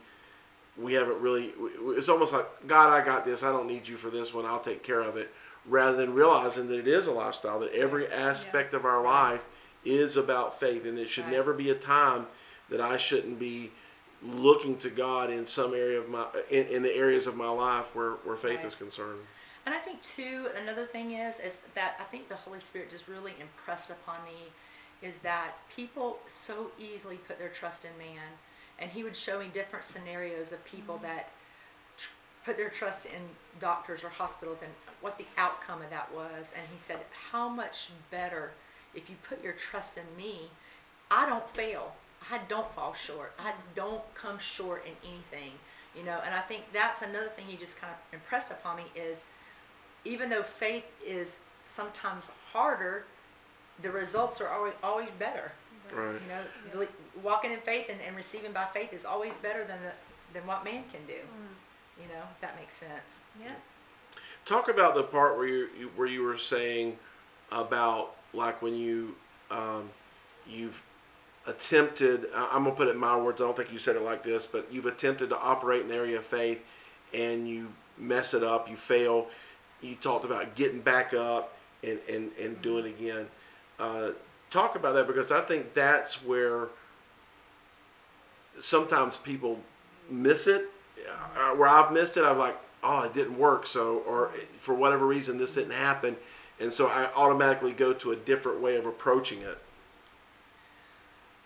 [0.77, 1.53] we haven't really
[1.97, 3.43] it's almost like god i got this.
[3.43, 4.45] I don't need you for this one.
[4.45, 5.31] I'll take care of it.
[5.67, 9.43] Rather than realizing that it is a lifestyle that every aspect of our life
[9.85, 10.85] is about faith.
[10.85, 11.33] And it should Right.
[11.33, 12.27] never be a time
[12.69, 13.69] that i shouldn't be
[14.23, 17.93] looking to god in some area of my in, in the areas of my life
[17.95, 18.65] where, where faith Right.
[18.67, 19.19] is concerned
[19.65, 23.07] And I think too, another thing is, is that I think the Holy Spirit just
[23.07, 24.51] really impressed upon me
[25.01, 28.27] is that people so easily put their trust in man.
[28.79, 31.05] And he would show me different scenarios of people mm-hmm.
[31.05, 31.29] that
[31.97, 32.09] tr-
[32.45, 33.21] put their trust in
[33.59, 36.51] doctors or hospitals and what the outcome of that was.
[36.55, 36.99] And he said,
[37.31, 38.51] how much better
[38.93, 40.49] if you put your trust in me,
[41.09, 41.93] I don't fail.
[42.29, 43.33] I don't fall short.
[43.39, 45.53] I don't come short in anything,
[45.95, 46.19] you know.
[46.25, 49.25] And I think that's another thing he just kind of impressed upon me is
[50.05, 53.05] even though faith is sometimes harder,
[53.81, 55.51] the results are always always better.
[55.93, 56.41] right You know,
[56.73, 56.87] beli-
[57.23, 59.91] walking in faith and, and receiving by faith is always better than the,
[60.39, 61.13] than what man can do.
[62.01, 63.19] You know, if that makes sense.
[63.39, 63.51] Yeah.
[64.45, 66.97] Talk about the part where you, you where you were saying
[67.51, 69.15] about like when you
[69.51, 69.89] um,
[70.47, 70.81] you've
[71.47, 72.27] attempted.
[72.35, 73.41] I- I'm gonna put it in my words.
[73.41, 75.95] I don't think you said it like this, but you've attempted to operate in the
[75.95, 76.59] area of faith,
[77.13, 78.69] and you mess it up.
[78.69, 79.27] You fail.
[79.81, 81.53] You talked about getting back up
[81.83, 83.27] and and and doing it again.
[83.79, 84.09] Uh,
[84.49, 86.67] talk about that because I think that's where
[88.59, 89.59] sometimes people
[90.09, 90.65] miss it.
[91.35, 93.65] Uh, where I've missed it, I'm like, oh, it didn't work.
[93.65, 96.15] So, or for whatever reason, this didn't happen,
[96.59, 99.57] and so I automatically go to a different way of approaching it.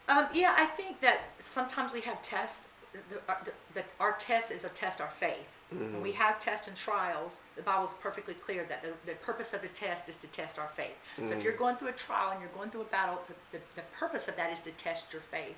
[0.08, 2.68] Um, yeah, I think that sometimes we have tests.
[3.10, 3.36] The, uh,
[3.74, 5.48] the, our test is a test our faith.
[5.72, 6.22] When we mm-hmm.
[6.22, 9.68] have tests and trials, the Bible is perfectly clear that the, the purpose of the
[9.70, 10.96] test is to test our faith.
[11.18, 11.58] So if you're mm.
[11.58, 14.36] going through a trial and you're going through a battle, the, the, the purpose of
[14.36, 15.56] that is to test your faith.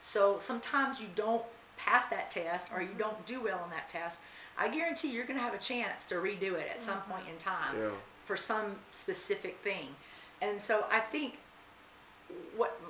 [0.00, 1.44] So sometimes you don't
[1.76, 2.98] pass that test or you mm-hmm.
[2.98, 4.20] don't do well on that test.
[4.58, 7.34] I guarantee you're going to have a chance to redo it at some point mm-hmm.
[7.34, 7.90] in time Yeah.
[8.24, 9.88] for some specific thing.
[10.40, 11.38] And so I think
[12.56, 12.80] what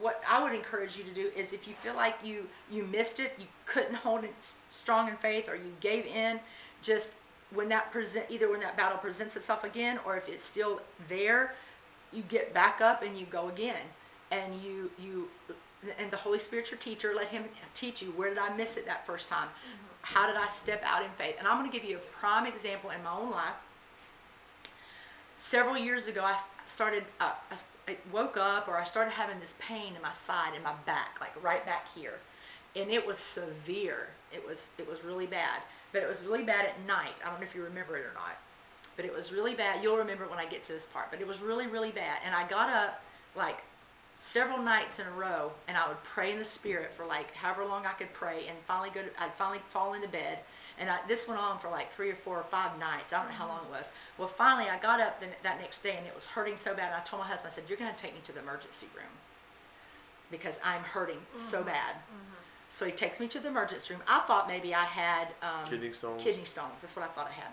[0.00, 3.20] what I would encourage you to do is if you feel like you you missed
[3.20, 4.34] it, you couldn't hold it
[4.70, 6.40] strong in faith, or you gave in,
[6.82, 7.10] just
[7.54, 11.54] when that present either when that battle presents itself again, or if it's still there,
[12.12, 13.82] you get back up and you go again,
[14.30, 15.28] and you you
[15.98, 17.12] and the Holy Spirit's your teacher.
[17.14, 19.48] Let Him teach you where did I miss it that first time,
[20.00, 22.46] how did I step out in faith, and I'm going to give you a prime
[22.46, 23.54] example in my own life.
[25.38, 26.38] Several years ago, I
[26.68, 27.81] started, uh, I s- I
[28.12, 31.32] woke up or I started having this pain in my side, in my back, like
[31.42, 32.18] right back here.
[32.74, 34.08] And it was severe.
[34.32, 35.60] It was, it was really bad.
[35.92, 37.12] But it was really bad at night.
[37.24, 38.38] I don't know if you remember it or not.
[38.96, 39.82] But it was really bad.
[39.82, 41.10] You'll remember when I get to this part.
[41.10, 42.18] But it was really, really bad.
[42.24, 43.02] And I got up
[43.36, 43.58] like
[44.22, 47.64] several nights in a row and I would pray in the spirit for like however
[47.64, 50.38] long I could pray and finally go to, I'd finally fall into bed.
[50.82, 53.12] And I, this went on for like three or four or five nights.
[53.12, 53.86] I don't know how long it was.
[54.18, 56.86] Well, finally, I got up the, that next day and it was hurting so bad.
[56.86, 58.88] And I told my husband, I said, You're going to take me to the emergency
[58.96, 59.14] room
[60.28, 61.66] because I'm hurting so mm-hmm.
[61.66, 61.94] bad.
[61.94, 62.34] Mm-hmm.
[62.68, 64.02] So he takes me to the emergency room.
[64.08, 66.20] I thought maybe I had um, Kidney stones?
[66.20, 66.72] Kidney stones.
[66.80, 67.52] That's what I thought I had.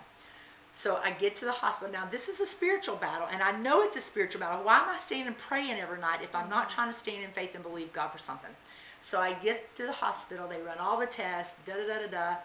[0.72, 1.92] So I get to the hospital.
[1.92, 4.64] Now, this is a spiritual battle, and I know it's a spiritual battle.
[4.64, 6.74] Why am I standing praying every night if I'm not mm-hmm.
[6.74, 8.50] trying to stand in faith and believe God for something?
[9.00, 10.48] So I get to the hospital.
[10.48, 11.54] They run all the tests.
[11.66, 12.36] Da da da da da.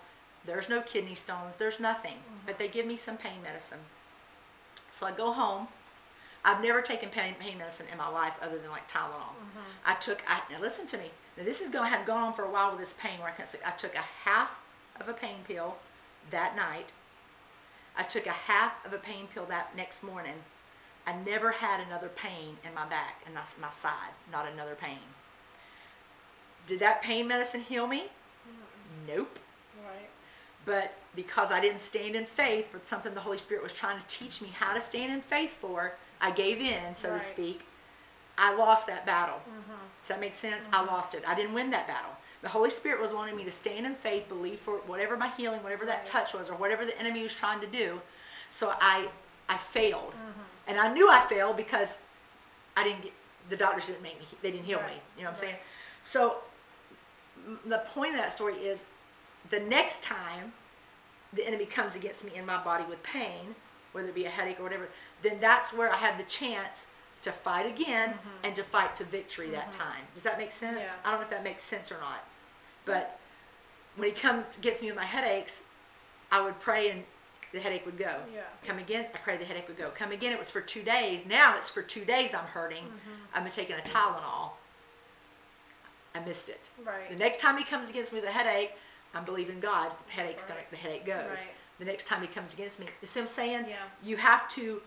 [0.46, 1.56] There's no kidney stones.
[1.58, 2.18] There's nothing.
[2.46, 2.64] But mm-hmm.
[2.64, 3.80] they give me some pain medicine.
[4.92, 5.68] So I go home.
[6.44, 9.34] I've never taken pain, pain medicine in my life other than like Tylenol.
[9.34, 9.60] Mm-hmm.
[9.84, 11.10] I took, I, now listen to me.
[11.38, 13.30] Now this is going to have gone on for a while with this pain where
[13.30, 13.64] I can't sleep.
[13.66, 14.52] I took a half
[15.02, 15.76] of a pain pill
[16.30, 16.92] that night.
[17.98, 20.44] I took a half of a pain pill that next morning.
[21.08, 25.00] I never had another pain in my back and my, my side, not another pain.
[26.68, 28.10] Did that pain medicine heal me?
[28.48, 29.18] Mm-hmm.
[29.18, 29.40] Nope.
[29.84, 30.10] Right.
[30.66, 34.08] But because I didn't stand in faith for something the Holy Spirit was trying to
[34.08, 37.20] teach me how to stand in faith for, I gave in, so Right.
[37.22, 37.66] to speak.
[38.38, 39.38] I lost that battle.
[39.38, 39.72] Mm-hmm.
[40.02, 40.68] Does that make sense?
[40.72, 40.88] I mm-hmm.
[40.94, 41.24] lost it.
[41.26, 42.12] I didn't win that battle.
[42.42, 45.64] The Holy Spirit was wanting me to stand in faith, believe for whatever my healing,
[45.64, 48.02] whatever that touch was, or whatever the enemy was trying to do.
[48.50, 49.08] So I,
[49.48, 50.42] I failed, mm-hmm.
[50.68, 51.98] and I knew I failed because
[52.76, 53.14] I didn't get
[53.50, 54.26] the doctors didn't make me.
[54.42, 54.86] They didn't heal me.
[55.18, 55.52] You know what I'm Right.
[55.52, 55.56] saying?
[56.02, 56.38] So
[57.66, 58.80] the point of that story is,
[59.50, 60.54] the next time
[61.34, 63.56] the enemy comes against me in my body with pain,
[63.92, 64.90] whether it be a headache or whatever,
[65.22, 66.86] then that's where I have the chance
[67.22, 70.04] to fight again and to fight to victory that time.
[70.14, 70.80] Does that make sense?
[70.80, 70.94] Yeah.
[71.04, 72.24] I don't know if that makes sense or not.
[72.86, 73.20] But
[73.96, 75.62] when he comes gets me with my headaches,
[76.32, 77.04] I would pray and
[77.52, 78.18] the headache would go.
[78.34, 78.42] Yeah.
[78.66, 79.90] Come again, I pray the headache would go.
[79.98, 81.26] Come again, it was for two days.
[81.26, 82.84] Now it's for two days I'm hurting.
[82.84, 83.46] Mm-hmm.
[83.46, 84.52] I'm taking a Tylenol.
[86.14, 86.70] I missed it.
[86.86, 87.10] Right.
[87.10, 88.74] The next time he comes against me with a headache,
[89.16, 89.92] I'm believing God.
[90.08, 91.24] The headache's gonna, the headache goes.
[91.30, 91.50] Right.
[91.80, 93.66] The next time he comes against me, you see what I'm saying?
[93.70, 93.76] Yeah.
[94.04, 94.82] You have to,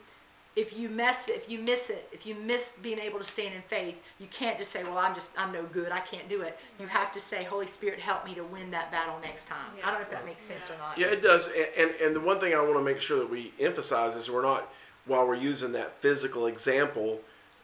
[0.56, 3.54] if you mess it, if you miss it, if you miss being able to stand
[3.54, 5.92] in faith, you can't just say, "Well, I'm just, I'm no good.
[5.92, 8.90] I can't do it." You have to say, "Holy Spirit, help me to win that
[8.90, 10.74] battle next time." I don't know if that makes sense Yeah.
[10.74, 10.98] or not.
[10.98, 11.46] Yeah, it does.
[11.48, 14.30] And, and, and the one thing I want to make sure that we emphasize is
[14.30, 14.72] we're not,
[15.06, 17.20] while we're using that physical example,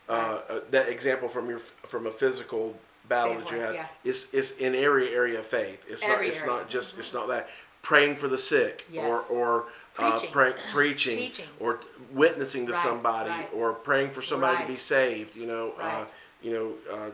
[0.09, 2.77] uh, uh, that example from your from a physical
[3.09, 5.81] battle that you had, Standpoint, it's it's in every area of faith.
[5.89, 6.53] It's not it's area.
[6.53, 7.49] not just it's not that
[7.83, 9.05] praying for the sick Yes.
[9.05, 9.65] or or
[9.99, 10.31] uh, Preaching.
[10.33, 11.47] pray, preaching Teaching.
[11.61, 11.81] or
[12.13, 13.49] witnessing to Right, somebody right.
[13.55, 15.37] or praying for somebody to be saved.
[15.37, 16.05] You know, uh,
[16.43, 17.11] you know, uh,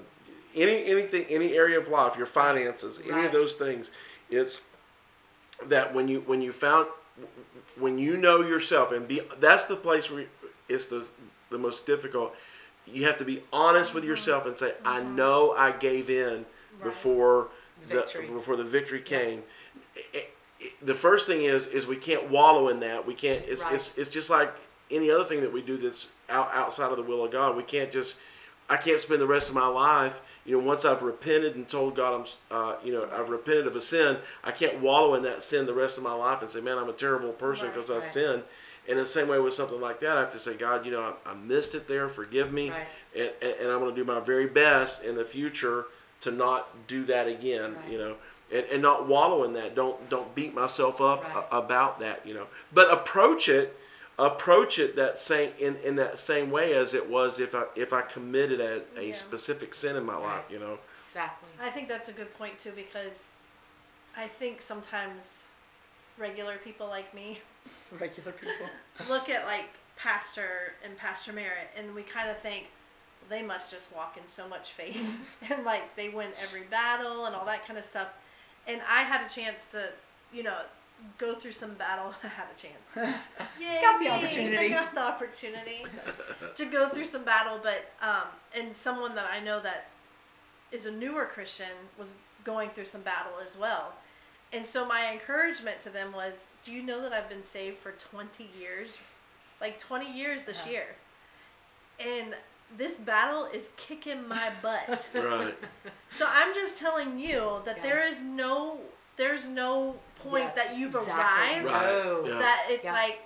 [0.54, 3.90] any anything any area of life, your finances, any of those things.
[4.30, 4.62] It's
[5.66, 6.86] that when you when you found
[7.78, 10.24] when you know yourself and be that's the place where
[10.68, 11.04] it's the
[11.50, 12.34] the most difficult
[12.86, 16.44] you have to be honest with yourself and say i know i gave in
[16.78, 16.84] Right.
[16.84, 17.48] before
[17.88, 18.26] the Victory.
[18.28, 19.42] before the victory came
[19.96, 20.26] I- I-
[20.82, 23.74] the first thing is is we can't wallow in that we can't it's Right.
[23.74, 24.52] it's, it's just like
[24.90, 27.62] any other thing that we do that's out, outside of the will of god we
[27.62, 28.16] can't just
[28.68, 31.96] I can't spend the rest of my life, you know, once I've repented and told
[31.96, 34.16] God I'm, uh, you know, I've repented of a sin.
[34.44, 36.88] I can't wallow in that sin the rest of my life and say, man, I'm
[36.88, 38.12] a terrible person Right, because I right.
[38.12, 38.44] sinned.
[38.90, 41.14] And the same way with something like that, I have to say, God, you know,
[41.24, 42.08] I, I missed it there.
[42.08, 42.86] Forgive me, Right.
[43.16, 45.86] and, and, and I'm going to do my very best in the future
[46.22, 47.76] to not do that again.
[47.76, 47.92] Right.
[47.92, 48.14] You know,
[48.52, 49.76] and, and not wallow in that.
[49.76, 51.44] Don't don't beat myself up Right.
[51.52, 52.26] a- about that.
[52.26, 53.76] You know, but approach it
[54.18, 57.92] approach it that same in, in that same way as it was if I if
[57.92, 59.14] I committed a, a Yeah.
[59.14, 60.78] specific sin in my life, you know.
[61.08, 61.48] Exactly.
[61.62, 63.22] I think that's a good point too because
[64.16, 65.39] I think sometimes
[66.20, 67.40] regular people like me
[67.98, 68.66] Regular people.
[69.08, 72.66] look at like Pastor and Pastor Merit and we kind of think
[73.28, 75.00] they must just walk in so much faith
[75.50, 78.08] and like they win every battle and all that kind of stuff.
[78.66, 79.88] And I had a chance to,
[80.32, 80.58] you know,
[81.18, 82.14] go through some battle.
[82.22, 83.16] I had a chance.
[83.58, 84.66] Yay, Got the opportunity.
[84.66, 85.84] I got the opportunity
[86.56, 89.88] to go through some battle, but um, and someone that I know that
[90.72, 92.08] is a newer Christian was
[92.44, 93.94] going through some battle as well.
[94.52, 96.34] And so my encouragement to them was,
[96.64, 98.96] do you know that I've been saved for 20 years?
[99.60, 100.72] Like 20 years this Yeah.
[100.72, 100.86] year.
[102.00, 102.34] And
[102.76, 105.08] this battle is kicking my butt.
[105.14, 105.54] Right.
[106.18, 108.18] so I'm just telling you that there Yes.
[108.18, 108.80] is no
[109.16, 111.14] there's no point Yes, that you've exactly.
[111.60, 111.84] arrived Right.
[111.84, 112.24] Oh.
[112.26, 112.38] Yeah.
[112.38, 112.92] that it's Yeah.
[112.92, 113.20] like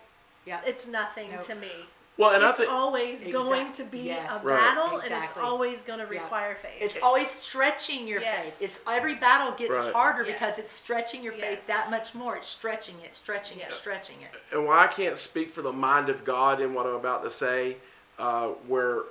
[0.45, 0.61] Yeah.
[0.67, 1.45] it's nothing Nope.
[1.47, 1.71] to me.
[2.17, 4.31] Well, and I it's think always going to be yes.
[4.31, 4.57] a Right.
[4.57, 6.23] battle and it's always going to Yeah.
[6.23, 6.71] require faith.
[6.81, 8.45] It's always stretching your Yes.
[8.45, 8.57] faith.
[8.61, 9.93] It's every battle gets Right.
[9.93, 11.43] harder because it's stretching your Yes.
[11.45, 12.37] faith that much more.
[12.37, 14.31] It's stretching it, stretching it, stretching it.
[14.53, 17.31] and while I can't speak for the mind of God in what I'm about to
[17.31, 17.79] say,
[18.19, 19.03] uh, where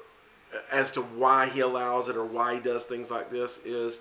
[0.71, 3.99] as to why He allows it or why He does things like this is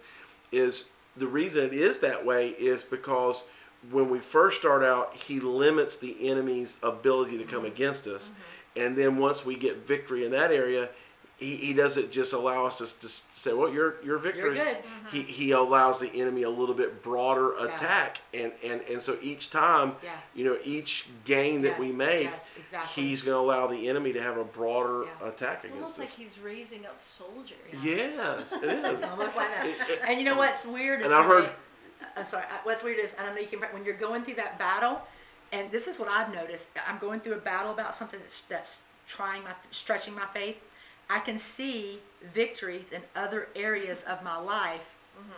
[0.53, 3.43] is the reason it is that way is because
[3.91, 8.31] when we first start out, He limits the enemy's ability to come against us,
[8.77, 10.89] and then once we get victory in that area.
[11.39, 14.77] He, he doesn't just allow us to, to say, "Well, your your victory." good.
[15.11, 15.29] He, mm-hmm.
[15.29, 17.75] he allows the enemy a little bit broader Yeah.
[17.75, 20.11] attack, and, and, and so each time, Yeah.
[20.37, 21.79] you know, each gain that Yeah.
[21.81, 23.03] we make, Yes, exactly.
[23.03, 26.11] he's going to allow the enemy to have a broader attack it's against almost like
[26.11, 27.57] he's raising up soldiers.
[27.83, 28.89] Yes, it is.
[28.91, 29.67] It's almost like that.
[29.67, 31.51] It- it- And you know what's weird is And I've heard-
[32.17, 32.45] I'm sorry.
[32.63, 35.03] What's weird is, and I know you can when you're going through that battle,
[35.53, 36.69] and this is what I've noticed.
[36.87, 40.57] I'm going through a battle about something that's that's trying my stretching my faith.
[41.11, 42.01] I can see
[42.33, 44.87] victories in other areas of my life
[45.19, 45.31] mm-hmm.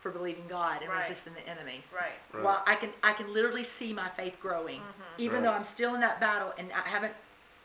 [0.00, 1.02] for believing God and Right.
[1.02, 1.82] resisting the enemy.
[1.92, 2.12] Right.
[2.32, 2.44] Right.
[2.44, 5.18] Well, I can I can literally see my faith growing, mm-hmm.
[5.18, 7.12] even though I'm still in that battle and I haven't.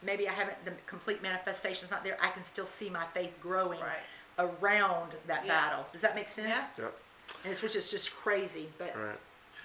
[0.01, 0.57] Maybe I haven't.
[0.65, 2.17] The complete manifestation's not there.
[2.21, 4.03] I can still see my faith growing Right.
[4.37, 5.53] around that Yeah.
[5.69, 5.85] battle.
[5.93, 6.67] Does that make sense?
[6.77, 6.85] Yeah.
[6.85, 6.99] Yep,
[7.43, 9.17] And it's, which is just crazy, but right.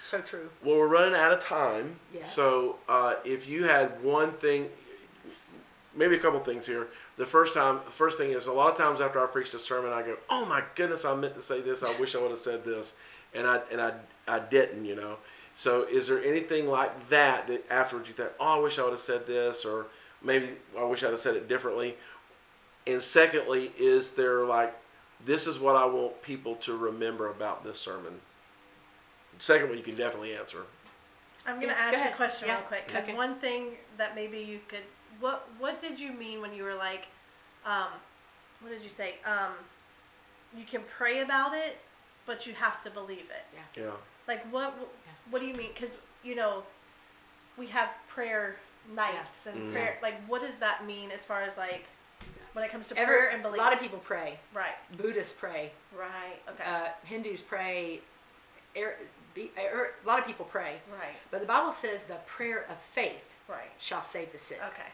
[0.03, 0.49] So true.
[0.63, 1.99] Well, we're running out of time.
[2.13, 2.33] Yes.
[2.33, 4.69] So uh, if you had one thing,
[5.95, 6.87] maybe a couple things here.
[7.17, 9.59] The first time, the first thing is a lot of times after I preached a
[9.59, 11.83] sermon, I go, "Oh my goodness, I meant to say this.
[11.83, 12.93] I wish I would have said this,"
[13.33, 13.93] and I and I
[14.27, 14.85] I didn't.
[14.85, 15.17] You know.
[15.55, 18.91] So is there anything like that that afterwards you think, "Oh, I wish I would
[18.91, 19.87] have said this," or
[20.21, 21.97] maybe I wish I'd have said it differently?
[22.87, 24.73] And secondly, is there like,
[25.25, 28.19] this is what I want people to remember about this sermon?
[29.39, 30.63] Second one, you can definitely answer.
[31.45, 32.13] I'm gonna Yeah, ask go you ahead.
[32.13, 33.13] a question Yeah, real quick because okay.
[33.15, 34.83] one thing that maybe you could
[35.19, 37.07] what what did you mean when you were like,
[37.65, 37.87] um,
[38.61, 39.15] what did you say?
[39.25, 39.53] Um,
[40.55, 41.77] you can pray about it,
[42.25, 43.59] but you have to believe it.
[43.75, 43.91] Yeah.
[44.27, 44.73] Like what
[45.31, 45.71] what do you mean?
[45.73, 45.89] Because
[46.23, 46.63] you know,
[47.57, 48.57] we have prayer
[48.93, 49.71] nights and Mm.
[49.71, 49.97] prayer.
[50.01, 51.85] Like, what does that mean as far as like
[52.53, 53.55] when it comes to Every, prayer and belief?
[53.55, 53.59] a belief?
[53.63, 54.37] lot of people pray.
[54.53, 55.71] right, Buddhists pray.
[55.97, 58.01] right, okay, Uh, Hindus pray.
[58.77, 58.95] Er,
[59.57, 60.75] a lot of people pray.
[60.91, 64.59] right, But the Bible says the prayer of faith right, shall save the sick.
[64.67, 64.89] okay,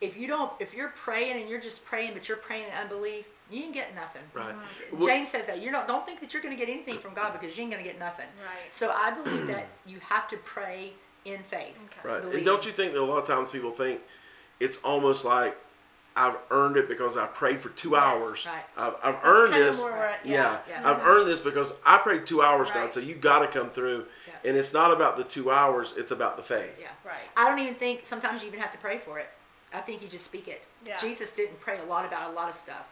[0.00, 3.26] If you don't, if you're praying and you're just praying, but you're praying in unbelief,
[3.50, 4.22] you ain't get nothing.
[4.32, 4.54] Right.
[4.54, 4.98] Mm-hmm.
[4.98, 5.88] Well- James says that you're not.
[5.88, 7.88] Don't think that you're going to get anything from God because you ain't going to
[7.90, 8.26] get nothing.
[8.44, 10.92] right, So I believe that you have to pray
[11.24, 11.74] in faith.
[11.86, 12.20] okay, Right.
[12.22, 12.36] Believe.
[12.38, 14.00] And don't you think that a lot of times people think
[14.60, 15.56] it's almost like
[16.20, 18.46] I've earned it because I prayed for two Yes, hours.
[18.46, 18.62] right.
[18.76, 19.78] I've, I've earned this.
[19.78, 20.58] more where I- yeah.
[20.68, 20.78] yeah.
[20.88, 21.06] I've mm-hmm.
[21.06, 22.92] earned this because I prayed two hours, God.
[22.92, 24.04] So you got to come through.
[24.26, 24.50] Yeah.
[24.50, 26.72] And it's not about the two hours; it's about the faith.
[26.78, 26.88] Yeah.
[27.04, 29.28] right, I don't even think sometimes you even have to pray for it.
[29.72, 30.64] I think you just speak it.
[30.84, 30.98] Yeah.
[30.98, 32.86] Jesus didn't pray a lot about a lot of stuff.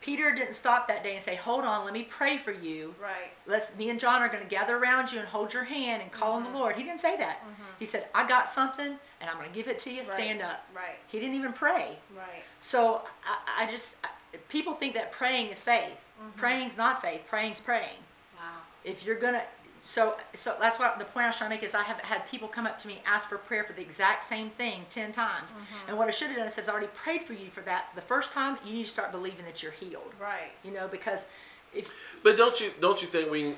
[0.00, 3.30] Peter didn't stop that day and say, "Hold on, let me pray for you." right,
[3.46, 6.10] Let's me and John are going to gather around you and hold your hand and
[6.10, 6.52] call on Mm-hmm.
[6.52, 6.76] the Lord.
[6.76, 7.44] He didn't say that.
[7.78, 9.98] He said, "I got something and I'm going to give it to you.
[10.00, 10.08] Right.
[10.08, 11.98] Stand up." right, He didn't even pray.
[12.16, 14.08] right, So I, I just I,
[14.48, 16.04] people think that praying is faith.
[16.22, 16.38] Mm-hmm.
[16.38, 17.22] Praying's not faith.
[17.28, 17.98] Praying's praying.
[18.38, 19.42] wow, If you're gonna,
[19.82, 22.26] so so that's what the point I was trying to make is I have had
[22.28, 25.50] people come up to me ask for prayer for the exact same thing ten times,
[25.50, 25.88] Mm-hmm.
[25.88, 27.86] and what I should have done is says I already prayed for you for that
[27.94, 28.58] the first time.
[28.64, 30.12] You need to start believing that you're healed.
[30.20, 31.26] right, You know because
[31.74, 31.88] if
[32.22, 33.54] But don't you don't you think we,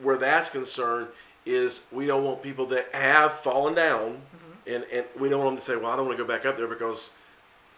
[0.00, 1.08] where that's concerned,
[1.44, 4.74] is we don't want people that have fallen down, Mm-hmm.
[4.74, 6.46] and and we don't want them to say, well, I don't want to go back
[6.46, 7.10] up there because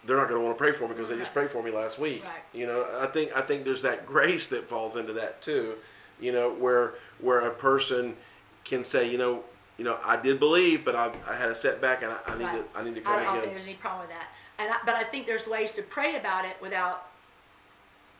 [0.05, 1.71] they're not going to want to pray for me because they just prayed for me
[1.71, 2.23] last week.
[2.23, 2.33] Right.
[2.53, 5.73] You know, I think I think there's that grace that falls into that too.
[6.19, 8.15] You know, where where a person
[8.63, 9.43] can say, you know,
[9.77, 12.43] you know, I did believe, but I, I had a setback, and I, I need
[12.45, 12.73] Right.
[12.73, 14.27] to I need to I come don't, I don't think there's any problem with that,
[14.59, 17.07] and I, but I think there's ways to pray about it without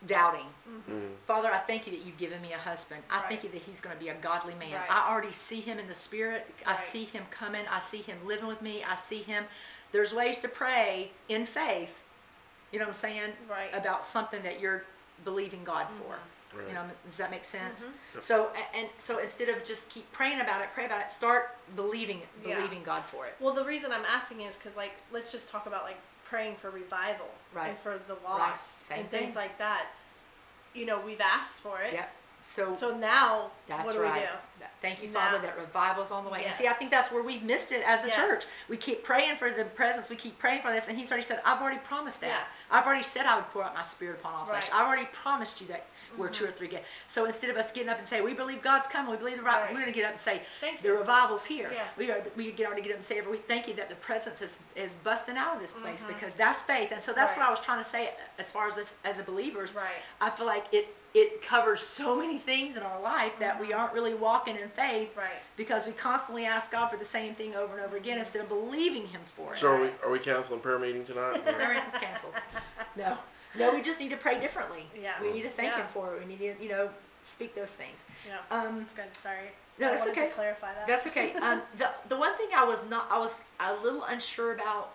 [0.06, 0.44] doubting.
[0.90, 1.08] Mm.
[1.26, 3.02] Father, I thank you that you've given me a husband.
[3.10, 3.28] I Right.
[3.30, 4.72] thank you that he's going to be a godly man.
[4.72, 4.90] Right.
[4.90, 6.46] I already see him in the spirit.
[6.66, 7.64] I see him coming.
[7.70, 8.84] I see him living with me.
[8.84, 9.44] I see him.
[9.92, 11.90] There's ways to pray in faith,
[12.72, 13.32] you know what I'm saying?
[13.48, 13.70] Right.
[13.72, 14.84] About something that you're
[15.24, 16.16] believing God for.
[16.56, 16.68] Right.
[16.68, 17.80] You know, does that make sense?
[17.82, 18.20] Mm-hmm.
[18.20, 22.18] So, and so instead of just keep praying about it, pray about it, start believing
[22.20, 22.56] it, Yeah.
[22.56, 23.34] believing God for it.
[23.40, 25.98] Well, the reason I'm asking is because, like, let's just talk about like
[26.28, 27.68] praying for revival Right.
[27.70, 29.34] and for the lost Same and things thing.
[29.34, 29.86] like that.
[30.74, 31.92] You know, we've asked for it.
[31.92, 32.10] Yep.
[32.48, 34.14] So, So now, That's what do right.
[34.14, 34.66] we do?
[34.80, 36.44] Thank you, Father, Now- that revival's on the way.
[36.44, 38.16] And see, I think that's where we've missed it as a Yes.
[38.16, 38.44] church.
[38.68, 40.08] We keep praying for the presence.
[40.08, 42.26] We keep praying for this, and He's already said, "I've already promised that.
[42.28, 42.44] Yeah.
[42.78, 44.70] I've already said I would pour out my Spirit upon all flesh.
[44.70, 44.80] Right.
[44.80, 45.86] I've already promised you that
[46.16, 48.62] where two or three get." So instead of us getting up and say, "We believe
[48.62, 49.10] God's coming.
[49.10, 49.70] We believe the right," Right.
[49.72, 50.98] we're going to get up and say, Thank "The you.
[50.98, 51.84] revival's here." Yeah.
[51.96, 52.22] We are.
[52.36, 54.60] We get already get up and say every week, "Thank you that the presence is
[54.74, 56.08] is busting out of this place Mhm.
[56.08, 57.38] because that's faith." And so that's Right.
[57.40, 59.74] what I was trying to say as far as this as a believers.
[59.74, 59.86] Right.
[60.20, 63.94] I feel like it it covers so many things in our life that we aren't
[63.94, 65.20] really walking in faith Mm-hmm.
[65.20, 65.42] Right.
[65.56, 68.48] because we constantly ask God for the same thing over and over again instead of
[68.50, 69.58] believing Him for it.
[69.60, 71.40] So are we are we canceling prayer meeting tonight?
[71.46, 72.34] or- Everything's canceled.
[72.96, 73.16] No,
[73.58, 74.86] no, we just need to pray differently.
[75.00, 75.20] Yeah.
[75.20, 75.78] We need to thank Yeah.
[75.82, 76.20] Him for it.
[76.20, 76.90] We need to, you know,
[77.22, 78.04] speak those things.
[78.26, 78.38] Yeah.
[78.56, 79.22] Um, That's good.
[79.22, 79.50] Sorry.
[79.78, 80.28] No, that's wanted okay.
[80.28, 80.86] To clarify that.
[80.86, 81.34] that's okay.
[81.42, 84.92] Um, the the one thing I was not, I was a little unsure about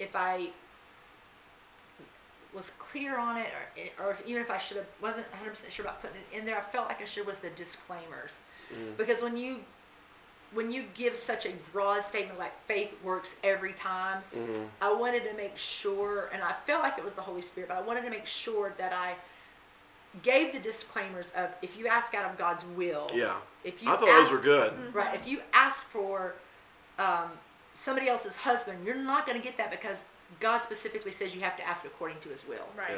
[0.00, 0.50] if I
[2.54, 3.48] was clear on it,
[4.00, 6.46] or, or even if I should have wasn't 100 percent sure about putting it in
[6.46, 6.56] there.
[6.58, 8.38] I felt like I should was the disclaimers,
[8.74, 8.96] Mm.
[8.98, 9.60] because when you
[10.52, 14.68] when you give such a broad statement like faith works every time, Mhm.
[14.80, 17.76] I wanted to make sure, and I felt like it was the Holy Spirit, but
[17.76, 19.16] I wanted to make sure that I
[20.22, 23.36] gave the disclaimers of if you ask out of God's will, Yeah.
[23.62, 24.94] if you I thought ask, those were good.
[24.94, 26.34] right, if you ask for
[26.98, 27.30] um,
[27.74, 30.02] somebody else's husband, you're not going to get that because
[30.40, 32.66] God specifically says you have to ask according to His will.
[32.76, 32.96] Right.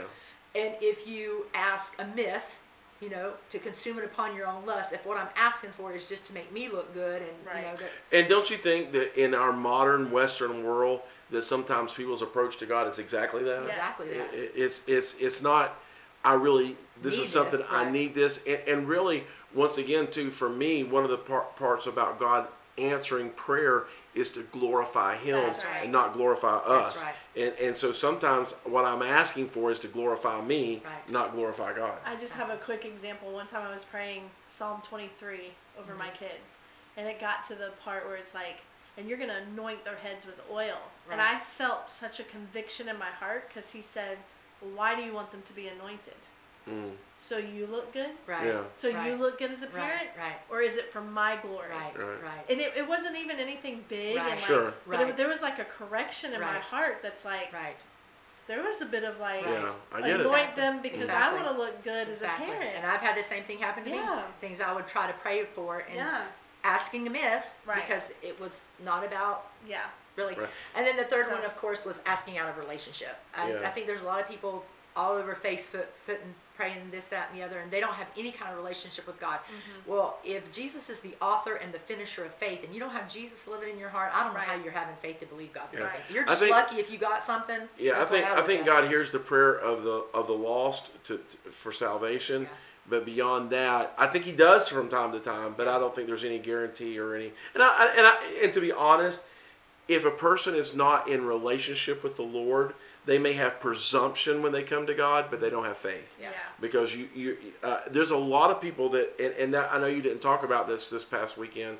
[0.54, 0.62] Yeah.
[0.62, 2.62] And if you ask amiss,
[3.00, 6.08] you know, to consume it upon your own lust, if what I'm asking for is
[6.08, 9.18] just to make me look good, and you know that And don't you think that
[9.20, 13.62] in our modern Western world that sometimes people's approach to God is exactly that?
[13.66, 13.70] Yes.
[13.76, 14.34] exactly that.
[14.34, 15.76] It- it- It's it's it's not.
[16.22, 19.24] I really this Need is something this, I need this, and, and really
[19.54, 22.46] once again too for me one of the par- parts about God
[22.78, 25.56] answering prayer is to glorify Him right.
[25.82, 27.02] and not glorify us.
[27.02, 27.14] right.
[27.36, 31.10] And and so sometimes what I'm asking for is to glorify me, Right.
[31.12, 31.98] not glorify God.
[32.04, 33.32] I just have a quick example.
[33.32, 36.16] One time I was praying Psalm 23 over my Mm-hmm.
[36.18, 36.56] kids,
[36.96, 38.56] and it got to the part where it's like,
[38.96, 40.76] and you're going to anoint their heads with oil.
[41.10, 44.18] And I felt such a conviction in my heart because he said,
[44.74, 46.14] Why do you want them to be anointed?
[46.68, 46.90] Mm,
[47.22, 48.10] So you look good?
[48.26, 48.62] right, Yeah.
[48.78, 50.08] So you look good as a parent?
[50.18, 50.36] right.
[50.50, 51.68] Or is it for my glory?
[51.70, 52.22] right, Right.
[52.22, 52.44] right.
[52.50, 54.16] And it, it wasn't even anything big.
[54.16, 54.22] Right.
[54.32, 54.74] And like, Sure.
[54.86, 55.16] But it- Right.
[55.16, 57.82] there was like a correction in my heart that's like, Right.
[58.46, 60.20] there was a bit of like, Yeah, I get it.
[60.20, 60.62] anoint Exactly.
[60.62, 61.38] them because Exactly.
[61.40, 62.46] I want to look good Exactly.
[62.46, 62.76] as a parent.
[62.78, 64.16] And I've had the same thing happen to Yeah.
[64.16, 64.22] me.
[64.40, 66.24] Things I would try to pray for and yeah.
[66.64, 67.76] asking amiss Right.
[67.86, 69.84] because it was not about Yeah.
[70.16, 70.34] really.
[70.34, 70.48] Right.
[70.74, 73.16] And then the third So- one, of course, was asking out of relationship.
[73.34, 73.68] I, Yeah.
[73.68, 74.64] I think there's a lot of people
[74.96, 78.30] all over Facebook putting praying this, that, and the other, and they don't have any
[78.30, 79.38] kind of relationship with God.
[79.38, 79.90] Mm-hmm.
[79.90, 83.10] Well, if Jesus is the author and the finisher of faith, and you don't have
[83.10, 85.68] Jesus living in your heart, I don't know how you're having faith to believe God.
[85.72, 85.80] Yeah.
[85.80, 86.00] anything.
[86.12, 87.60] You're just think- lucky if you got something.
[87.78, 88.66] Yeah, I That's what think I look think at.
[88.66, 92.42] God hears the prayer of the of the lost to, to for salvation.
[92.42, 92.48] Yeah.
[92.88, 95.54] But beyond that, I think He does from time to time.
[95.56, 97.32] But I don't think there's any guarantee or any.
[97.54, 99.22] And I I- and I and to be honest,
[99.88, 102.74] if a person is not in relationship with the Lord,
[103.06, 106.30] they may have presumption when they come to God, but they don't have faith Yeah.
[106.60, 109.86] because you you uh, there's a lot of people that and, and that I know
[109.86, 111.78] you didn't talk about this this past weekend,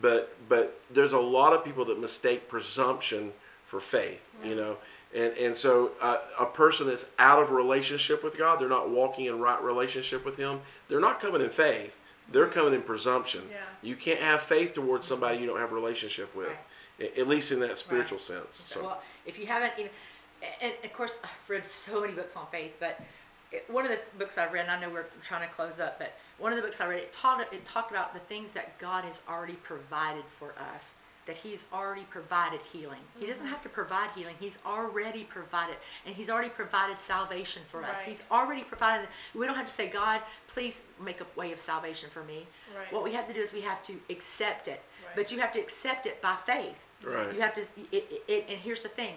[0.00, 3.32] but but there's a lot of people that mistake presumption
[3.66, 4.76] for faith, you know,
[5.14, 9.26] and and so uh, a person that's out of relationship with God, they're not walking
[9.26, 11.94] in right relationship with Him, they're not coming in faith,
[12.30, 13.42] they're coming in presumption.
[13.50, 13.56] Yeah.
[13.82, 16.48] You can't have faith towards somebody you don't have a relationship with,
[16.98, 17.18] Right.
[17.18, 18.62] at least in that spiritual sense.
[18.66, 18.82] So.
[18.82, 19.90] Well, if you haven't even,
[20.60, 23.00] and of course, I've read so many books on faith, but
[23.50, 25.98] it, one of the books I read, and I know we're trying to close up,
[25.98, 28.78] but one of the books I read, it taught it talked about the things that
[28.78, 30.94] God has already provided for us.
[31.26, 33.00] That He's already provided healing.
[33.18, 33.52] He doesn't mm-hmm.
[33.52, 34.34] have to provide healing.
[34.40, 35.76] He's already provided,
[36.06, 37.98] and He's already provided salvation for us.
[37.98, 38.08] Right.
[38.08, 39.08] He's already provided.
[39.34, 42.46] We don't have to say, God, please make a way of salvation for me.
[42.74, 42.90] Right.
[42.90, 45.16] What we have to do is we have to accept it, Right.
[45.16, 46.76] but you have to accept it by faith.
[47.04, 47.32] Right.
[47.34, 49.14] You have to, it, it, it, and here's the thing.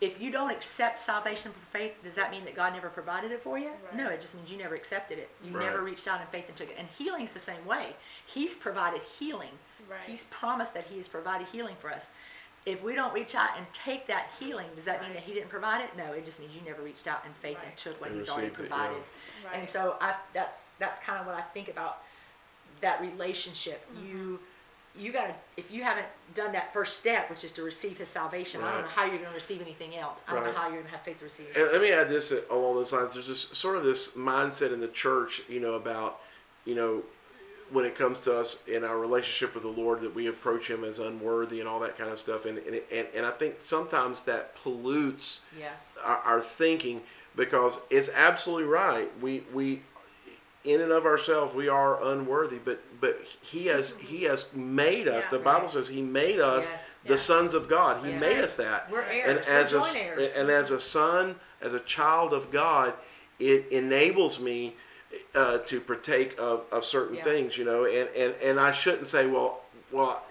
[0.00, 3.42] If you don't accept salvation for faith, does that mean that God never provided it
[3.42, 3.68] for you?
[3.68, 3.96] Right.
[3.96, 5.30] No, it just means you never accepted it.
[5.42, 5.64] You Right.
[5.66, 6.76] never reached out in faith and took it.
[6.78, 7.96] And healing's the same way.
[8.26, 9.58] He's provided healing.
[9.88, 10.00] Right.
[10.06, 12.10] He's promised that He has provided healing for us.
[12.66, 15.50] If we don't reach out and take that healing, does that mean that He didn't
[15.50, 15.96] provide it?
[15.96, 18.28] No, it just means you never reached out in faith and took what And He's
[18.28, 18.76] already received it, yeah.
[18.76, 19.02] provided.
[19.44, 19.56] Right.
[19.56, 22.02] And so I, that's that's kind of what I think about
[22.80, 23.86] that relationship.
[23.92, 24.06] Mm-hmm.
[24.06, 24.40] You
[24.98, 28.62] you gotta if you haven't done that first step, which is to receive His salvation.
[28.62, 30.22] I don't know how you're going to receive anything else.
[30.28, 30.52] I don't Right.
[30.52, 31.60] know how you're going to have faith to receive it.
[31.60, 33.14] And let me add this uh, along those lines.
[33.14, 36.20] There's this sort of this mindset in the church, you know, about,
[36.64, 37.02] you know,
[37.70, 40.84] when it comes to us in our relationship with the Lord, that we approach Him
[40.84, 42.44] as unworthy and all that kind of stuff.
[42.46, 45.96] And and and, and I think sometimes that pollutes Yes.
[46.04, 47.02] our, our thinking
[47.36, 49.10] because it's absolutely right.
[49.20, 49.82] We we
[50.64, 55.24] in and of ourselves we are unworthy, but but He has He has made us.
[55.24, 55.30] Yeah.
[55.30, 56.94] the Bible says He made us Yes.
[57.04, 57.22] the Yes.
[57.22, 58.02] sons of God.
[58.04, 58.20] He Yes.
[58.20, 59.30] made us that We're heirs.
[59.30, 60.34] and as We're a heirs.
[60.34, 62.94] and as a son, as a child of God,
[63.38, 64.74] it enables me
[65.34, 67.24] uh, to partake of, of certain Yeah.
[67.24, 69.60] things, you know, and, and, and I shouldn't say, well,
[69.92, 70.24] well,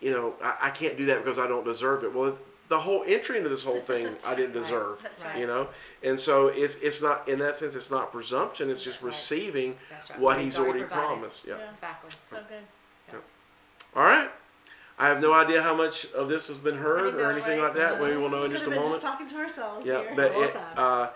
[0.00, 2.12] you know, I, I can't do that because I don't deserve it.
[2.12, 2.36] Well,
[2.68, 4.62] the whole entry into this whole thing, I didn't Right.
[4.62, 5.38] deserve, That's right.
[5.38, 5.68] you know,
[6.02, 9.06] and so it's it's not in that sense, it's not presumption, it's just Right.
[9.06, 10.10] receiving right.
[10.10, 11.44] what What He's He's already already promised.
[11.46, 11.56] Yeah.
[11.58, 11.70] Yeah.
[11.70, 12.10] Exactly.
[12.30, 13.20] So good.
[13.96, 14.30] All right.
[14.98, 18.00] I have no idea how much of this has been heard or anything like that.
[18.00, 19.02] We will know in We just a could've been moment.
[19.02, 20.12] Just talking to ourselves Yeah, here.
[20.16, 20.62] but whole it, time.
[20.76, 21.06] uh,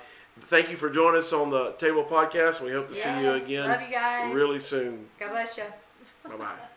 [0.47, 2.61] thank you for joining us on the Table Podcast.
[2.61, 4.33] We hope to see you again Love you guys.
[4.35, 5.11] really soon.
[5.19, 5.65] God bless you.
[6.25, 6.72] Bye bye.